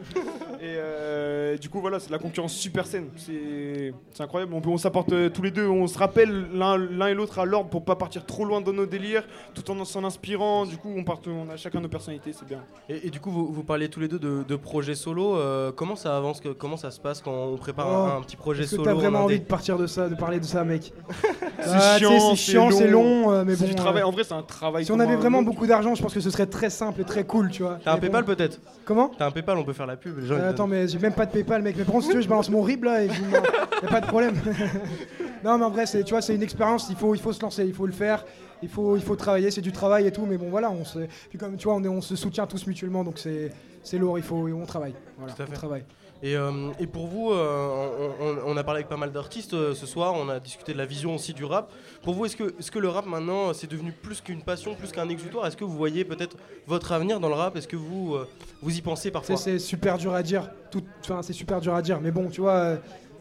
[0.61, 3.07] Et euh, du coup, voilà, c'est de la concurrence super saine.
[3.17, 4.53] C'est incroyable.
[4.53, 7.39] On, peut- on s'apporte euh, tous les deux, on se rappelle l'un l'un et l'autre
[7.39, 9.23] à l'ordre pour pas partir trop loin dans nos délires,
[9.53, 10.65] tout en s'en inspirant.
[10.65, 12.59] Du coup, on, part, on a chacun nos personnalités, c'est bien.
[12.89, 15.35] Et, et du coup, vous, vous parliez tous les deux de, de projets solo.
[15.37, 18.21] euh, comment ça avance que- Comment ça se passe quand on prépare Oh, un, un
[18.21, 20.63] petit projet solo t'as vraiment en envie de partir de ça, de parler de ça,
[20.63, 20.93] mec
[21.59, 23.67] C'est Ah, chiant, c'est chiant, c'est long, euh, mais C'est bon.
[23.67, 24.03] du euh, travail.
[24.03, 24.85] En vrai, c'est un travail.
[24.85, 27.23] Si on avait vraiment beaucoup d'argent, je pense que ce serait très simple et très
[27.25, 27.79] cool, tu vois.
[27.83, 28.01] T'as un bon.
[28.01, 30.17] PayPal peut-être Comment T'as un PayPal, on peut faire la pub.
[30.19, 31.75] Les gens, Euh, te Attends, mais j'ai même pas de PayPal, mec.
[31.77, 33.13] Mais contre, si tu veux, je balance mon RIB là et euh,
[33.81, 34.35] y a pas de problème.
[35.43, 36.87] non, mais en vrai, c'est, tu vois, c'est une expérience.
[36.89, 38.25] Il faut, il faut se lancer, il faut le faire.
[38.61, 40.25] Il faut, il faut travailler, c'est du travail et tout.
[40.25, 42.65] Mais bon, voilà, on se, puis comme tu vois, on, est, on se soutient tous
[42.67, 43.51] mutuellement, donc c'est,
[43.83, 44.17] c'est lourd.
[44.17, 44.95] Il faut, on travaille.
[45.17, 45.53] Voilà, Tout à on fait.
[45.55, 45.83] travaille.
[46.23, 49.85] Et, euh, et pour vous, euh, on, a parlé avec pas mal d'artistes euh, ce
[49.85, 51.69] soir, on a discuté de la vision aussi du rap.
[52.01, 52.37] Pour vous, est-ce
[52.71, 55.45] que, le rap maintenant, c'est devenu plus qu'une passion, plus qu'un exutoire?
[55.45, 57.57] Est-ce que vous voyez peut-être votre avenir dans le rap?
[57.57, 58.15] Est-ce que vous,
[58.61, 59.35] vous y pensez parfois?
[59.35, 60.49] c'est super dur à dire.
[61.01, 61.99] Enfin, c'est super dur à dire.
[61.99, 62.77] Mais bon, tu vois,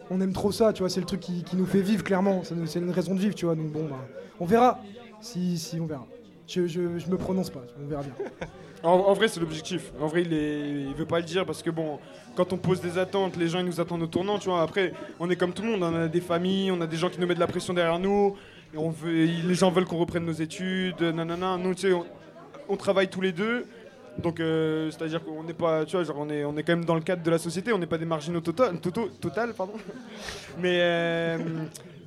[0.09, 0.73] on aime trop ça.
[0.73, 2.43] Tu vois, c'est le truc qui, qui nous fait vivre clairement.
[2.45, 3.57] C'est une raison de vivre, tu vois.
[3.57, 3.99] Donc bon, bah,
[4.39, 4.79] on verra.
[5.21, 6.07] Si, si, on verra.
[6.47, 7.63] Je, je, je me prononce pas.
[7.83, 8.15] On verra bien.
[8.83, 9.93] En, vrai, c'est l'objectif.
[10.01, 11.99] En vrai, il, est, veut pas le dire parce que bon,
[12.35, 14.63] quand on pose des attentes, les gens ils nous attendent au tournant, tu vois.
[14.63, 15.83] Après, on est comme tout le monde.
[15.83, 17.99] On a des familles, on a des gens qui nous mettent de la pression derrière
[17.99, 18.37] nous.
[19.05, 21.59] Les gens veulent qu'on reprenne nos études, nanana.
[21.59, 22.05] Nous, tu sais, on,
[22.69, 23.67] on travaille tous les deux.
[24.19, 26.85] Donc, euh, c'est-à-dire qu'on n'est pas, tu vois, genre on est, on est quand même
[26.85, 27.73] dans le cadre de la société.
[27.73, 29.75] On n'est pas des marginaux total, toto- total, pardon.
[30.59, 31.39] Mais, euh,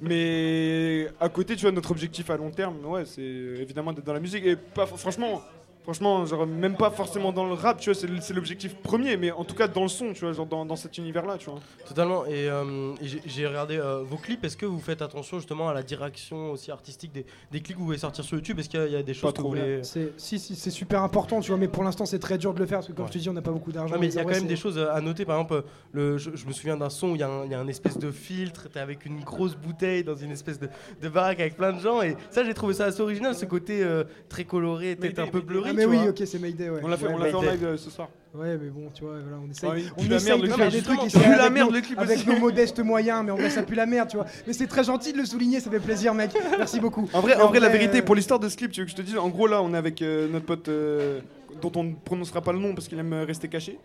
[0.01, 4.13] mais à côté, tu vois, notre objectif à long terme, ouais, c'est évidemment d'être dans
[4.13, 4.45] la musique.
[4.45, 5.41] Et pas, franchement,
[5.86, 9.43] franchement, genre même pas forcément dans le rap, tu vois, c'est l'objectif premier, mais en
[9.43, 11.59] tout cas dans le son, tu vois, genre dans, dans cet univers-là, tu vois.
[11.88, 12.25] Totalement.
[12.25, 14.43] Et, euh, et j'ai- regardé euh, vos clips.
[14.43, 17.79] Est-ce que vous faites attention justement à la direction aussi artistique des, des clips que
[17.79, 18.57] vous voulez sortir sur YouTube?
[18.59, 19.43] Est-ce qu'il y, a- il y a des choses que trop.
[19.43, 21.59] vous voulez si, si, c'est super important, tu vois.
[21.59, 23.11] Mais pour l'instant, c'est très dur de le faire parce que, comme Ouais.
[23.11, 23.95] je te dis, on n'a pas beaucoup d'argent.
[23.99, 25.23] Mais il y a quand même des choses à noter.
[25.23, 25.63] Par exemple,
[25.93, 27.59] le, je, je me souviens d'un son où il y, a un- il y a
[27.59, 28.67] un espèce de filtre.
[28.73, 30.67] T'es avec une grosse bouteille dans une espèce de,
[31.01, 32.01] de baraque avec plein de gens.
[32.01, 35.41] Et ça, j'ai trouvé ça assez original, ce côté euh, très coloré, peut-être un peu
[35.41, 35.74] blurry.
[35.76, 36.09] Ah, mais tu oui, vois.
[36.09, 36.80] ok, c'est Mayday, ouais.
[36.84, 38.09] On l'a fait, on l'a fait en live euh, ce soir.
[38.34, 40.41] Ouais, mais bon, tu vois, voilà, on essaye, Ah oui, on pue la essaye merde,
[40.41, 42.17] de le faire clip, des trucs pue c'est la avec merde, nos- le clip avec
[42.17, 42.28] aussi.
[42.28, 44.26] nos modestes moyens, mais en vrai, ça pue la merde, tu vois.
[44.45, 46.32] Mais c'est très gentil de le souligner, ça fait plaisir, mec.
[46.57, 47.07] Merci beaucoup.
[47.13, 48.86] En vrai, Mais en vrai, la vérité, euh, pour l'histoire de ce clip, tu veux
[48.86, 51.21] que je te dise, en gros là, on est avec euh, notre pote euh,
[51.61, 53.80] dont on ne prononcera pas le nom parce qu'il aime euh, rester caché.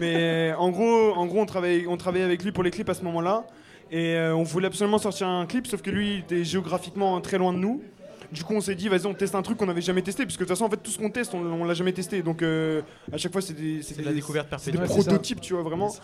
[0.00, 2.94] Mais en gros, en gros, on travaille, on travaillait avec lui pour les clips à
[2.94, 3.46] ce moment-là,
[3.90, 7.38] et euh, on voulait absolument sortir un clip, sauf que lui, il était géographiquement très
[7.38, 7.82] loin de nous.
[8.34, 10.36] Du coup, on s'est dit, vas-y, on teste un truc qu'on n'avait jamais testé, parce
[10.36, 12.20] que de toute façon, en fait, tout ce qu'on teste, on, on l'a jamais testé.
[12.22, 12.82] Donc, euh,
[13.12, 14.82] à chaque fois, c'est des, C'est des- de la découverte c'est des perpétuelle.
[14.82, 15.10] Ouais, c'est ça.
[15.10, 15.94] prototypes, tu vois, vraiment.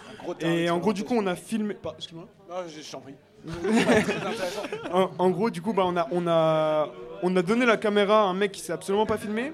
[0.40, 1.76] Et en gros, du coup, on a filmé.
[1.98, 2.26] Excuse-moi.
[2.48, 3.14] Non, je t'en prie.
[4.92, 6.88] En, en gros, du coup, bah, on, a, on, a,
[7.22, 9.52] on a donné la caméra à un mec qui s'est absolument pas filmé.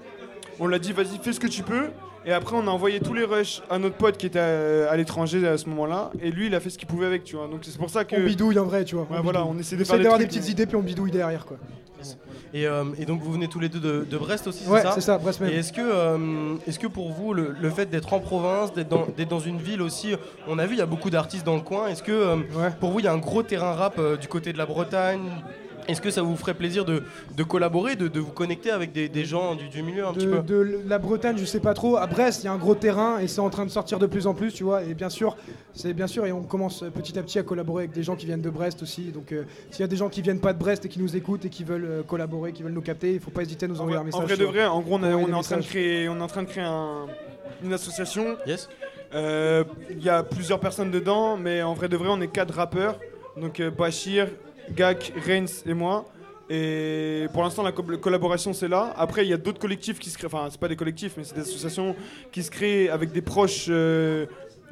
[0.58, 1.88] On l'a dit, vas-y, fais ce que tu peux.
[2.24, 4.96] Et après, on a envoyé tous les rushs à notre pote qui était à, à
[4.96, 6.10] l'étranger à ce moment-là.
[6.20, 7.46] Et lui, il a fait ce qu'il pouvait avec, tu vois.
[7.46, 8.16] Donc c'est pour ça que.
[8.16, 9.04] On bidouille en vrai, tu vois.
[9.04, 9.56] Ouais, on voilà, bidouille.
[9.56, 11.56] on essaie de faire d'avoir des trucs, petites mais- idées, puis on bidouille derrière, quoi.
[12.54, 14.86] Et, euh, et donc vous venez tous les deux de, de Brest aussi, Ouais, c'est
[14.86, 15.50] ça c'est ça, Brest même.
[15.50, 18.88] Et est-ce que, euh, est-ce que pour vous, le, le fait d'être en province, d'être
[18.88, 20.14] dans, d'être dans une ville aussi,
[20.48, 22.70] on a vu, il y a beaucoup d'artistes dans le coin, est-ce que euh, Ouais.
[22.80, 25.20] pour vous, il y a un gros terrain rap du côté de la Bretagne
[25.88, 27.02] Est-ce que ça vous ferait plaisir de,
[27.36, 30.26] de collaborer, de, de vous connecter avec des, des gens du, du milieu un petit
[30.26, 31.96] De, peu de la Bretagne, je sais pas trop.
[31.96, 34.06] À Brest, il y a un gros terrain et c'est en train de sortir de
[34.06, 34.82] plus en plus, tu vois.
[34.82, 35.36] Et bien sûr,
[35.74, 38.26] c'est bien sûr, et on commence petit à petit à collaborer avec des gens qui
[38.26, 39.12] viennent de Brest aussi.
[39.12, 41.16] Donc, euh, s'il y a des gens qui viennent pas de Brest et qui nous
[41.16, 43.68] écoutent et qui veulent euh, collaborer, qui veulent nous capter, il faut pas hésiter à
[43.68, 44.20] nous En envoyer un message.
[44.22, 46.08] en vrai de vrai, en gros, on, a- Envoyer on est en train de créer,
[46.08, 47.06] on est en train de créer un-
[47.64, 48.36] une association.
[48.46, 48.68] Yes
[49.14, 52.54] Euh, Il y a plusieurs personnes dedans, mais en vrai de vrai, on est quatre
[52.54, 52.98] rappeurs.
[53.36, 54.28] Donc euh, Bachir,
[54.74, 56.06] Gak, Reigns et moi.
[56.48, 58.94] Et pour l'instant, la co- collaboration c'est là.
[58.96, 60.28] Après, il y a d'autres collectifs qui se créent.
[60.28, 61.96] Enfin, c'est pas des collectifs, mais c'est des associations
[62.30, 63.66] qui se créent avec des proches.
[63.68, 64.26] euh,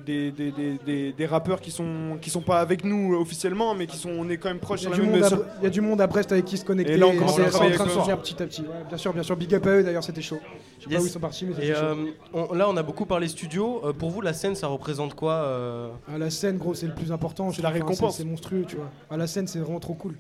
[0.05, 3.75] des, des, des, des- des rappeurs qui sont qui sont pas avec nous euh, officiellement
[3.75, 5.29] mais qui sont on est quand même proches Il y, sur a du monde à,
[5.61, 6.93] il y a du monde à Brest avec qui se connecter.
[6.95, 8.63] Et là, on commence à c'est en travailler train de petit à petit.
[8.63, 9.37] Ouais, bien sûr, bien sûr.
[9.37, 10.39] Big up à eux, d'ailleurs, c'était chaud.
[10.79, 10.99] Je sais Yes.
[10.99, 11.81] pas où ils sont partis, mais c'était chaud.
[11.83, 13.81] euh, on- là, on a beaucoup parlé studio.
[13.85, 16.95] Euh, pour vous, la scène, ça représente quoi euh À la scène, gros, c'est le
[16.95, 17.51] plus important.
[17.51, 17.69] C'est la.
[17.71, 18.17] Enfin, récompense.
[18.17, 18.91] C'est monstrueux, tu vois.
[19.11, 20.15] À la scène, c'est vraiment trop cool.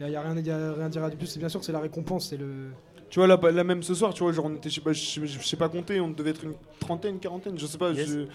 [0.00, 1.26] Il y, a rien y a rien à dire de plus.
[1.26, 2.28] C'est bien sûr, c'est la récompense.
[2.30, 2.70] C'est le.
[3.10, 4.92] tu vois là, là même ce soir tu vois genre on était je sais pas
[4.94, 7.90] je sais- je sais pas compter on devait être une trentaine quarantaine je sais pas
[7.92, 8.08] Yes.
[8.08, 8.26] je-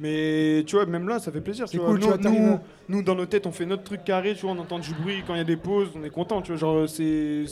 [0.00, 2.58] mais tu vois même là ça fait plaisir tu C'est cool, tu nous, vois, t'arrives
[2.88, 5.22] nous, dans nos têtes on fait notre truc carré tu vois on entend du bruit
[5.26, 7.44] quand il y a des pauses on est content tu vois genre c'est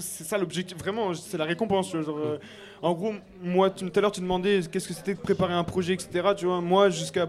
[0.00, 2.38] ça l'objectif vraiment c'est la récompense tu vois genre euh,
[2.82, 5.64] en gros moi tu- tout à l'heure tu demandais qu'est-ce que c'était de préparer un
[5.64, 7.28] projet etc tu vois moi jusqu'à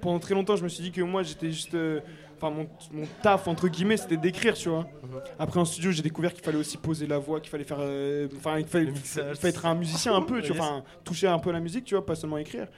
[0.00, 2.00] pendant très longtemps je me suis dit que moi j'étais juste euh,
[2.40, 4.86] Enfin, mon, mon taf, entre guillemets, c'était d'écrire, tu vois.
[5.40, 7.78] Après, en studio, j'ai découvert qu'il fallait aussi poser la voix, qu'il fallait faire.
[7.80, 8.92] euh, Enfin, il fallait,
[9.42, 10.84] être un musicien un peu, tu vois.
[11.04, 12.68] Toucher un peu la musique, tu vois, pas seulement écrire.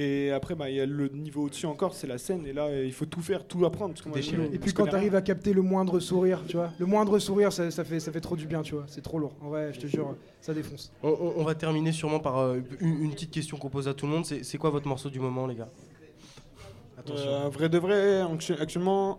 [0.00, 2.46] Et après, bah, il y a le niveau au-dessus encore, c'est la scène.
[2.46, 3.94] Et là, il faut tout faire, tout apprendre.
[3.94, 6.86] Parce que moi, Et puis quand t'arrives à capter le moindre sourire, tu vois, le
[6.86, 8.84] moindre sourire, ça, ça fait, ça fait trop du bien, tu vois.
[8.86, 9.34] C'est trop lourd.
[9.42, 10.92] En vrai, je te jure, ça défonce.
[11.02, 13.94] on, on- on va terminer sûrement par euh, une, une petite question qu'on pose à
[13.94, 14.24] tout le monde.
[14.24, 15.68] C'est quoi votre morceau du moment, les gars?
[16.96, 17.30] Attention.
[17.30, 19.18] Euh, vrai de vrai, actu- actuellement,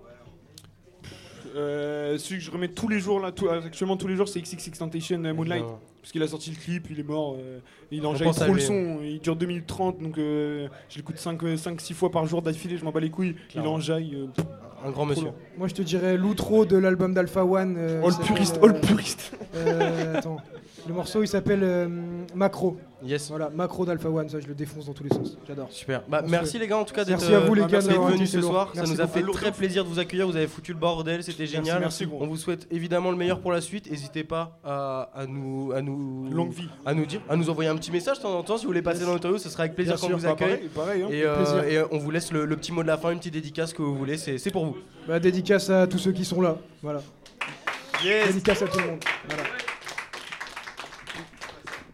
[1.56, 4.42] euh, celui que je remets tous les jours là, tout- actuellement tous les jours, c'est
[4.42, 5.64] XXX Temptation euh, Moonlight.
[6.02, 7.60] Parce qu'il a sorti le clip, il est mort, euh,
[7.92, 11.94] il enjaille trop le son, il dure 2 minutes 30, donc euh, je l'écoute 5-6
[11.94, 13.72] fois par jour d'affilée, je m'en bats les couilles, Clairement.
[13.72, 14.16] il enjaille.
[14.16, 14.46] euh, pff,
[14.86, 15.26] Un grand monsieur.
[15.26, 15.34] long.
[15.58, 17.76] Moi, je te dirais l'outro de l'album d'Alpha One.
[17.78, 19.34] euh, all puriste, euh, all puriste.
[19.56, 20.38] euh, attends.
[20.90, 21.88] Le morceau, il s'appelle euh,
[22.34, 22.76] Macro.
[23.04, 23.30] Yes.
[23.30, 25.38] Voilà, Macro d'Alpha One, ça, je le défonce dans tous les sens.
[25.48, 25.68] J'adore.
[25.70, 26.02] Super.
[26.10, 26.32] Bah, Merci.
[26.32, 28.70] merci les gars en tout cas d'être Merci à vous, les euh, venus ce soir.
[28.74, 30.26] Ça Merci nous a fait très plaisir de vous accueillir.
[30.26, 31.80] Vous avez foutu le bordel, c'était génial.
[31.80, 32.18] merci, gros.
[32.22, 33.88] On vous souhaite évidemment le meilleur pour la suite.
[33.92, 36.68] N'hésitez pas à, à nous, à nous, Longue vie.
[36.88, 38.70] à nous dire, à nous envoyer un petit message de temps en temps si vous
[38.70, 39.38] voulez passer dans l'interview.
[39.38, 40.70] Ce sera avec plaisir Bien qu'on sûr, vous bah, accueille.
[40.70, 41.08] pareil, pareil, hein.
[41.12, 43.34] Et, euh, et, on vous laisse le, le petit mot de la fin, une petite
[43.36, 44.18] dédicace que vous voulez.
[44.18, 44.78] C'est pour vous.
[45.08, 46.58] Bah, dédicace à tous ceux qui sont là.
[46.82, 47.02] Voilà.
[48.04, 49.00] Dédicace à tout le monde.
[49.28, 49.44] Voilà.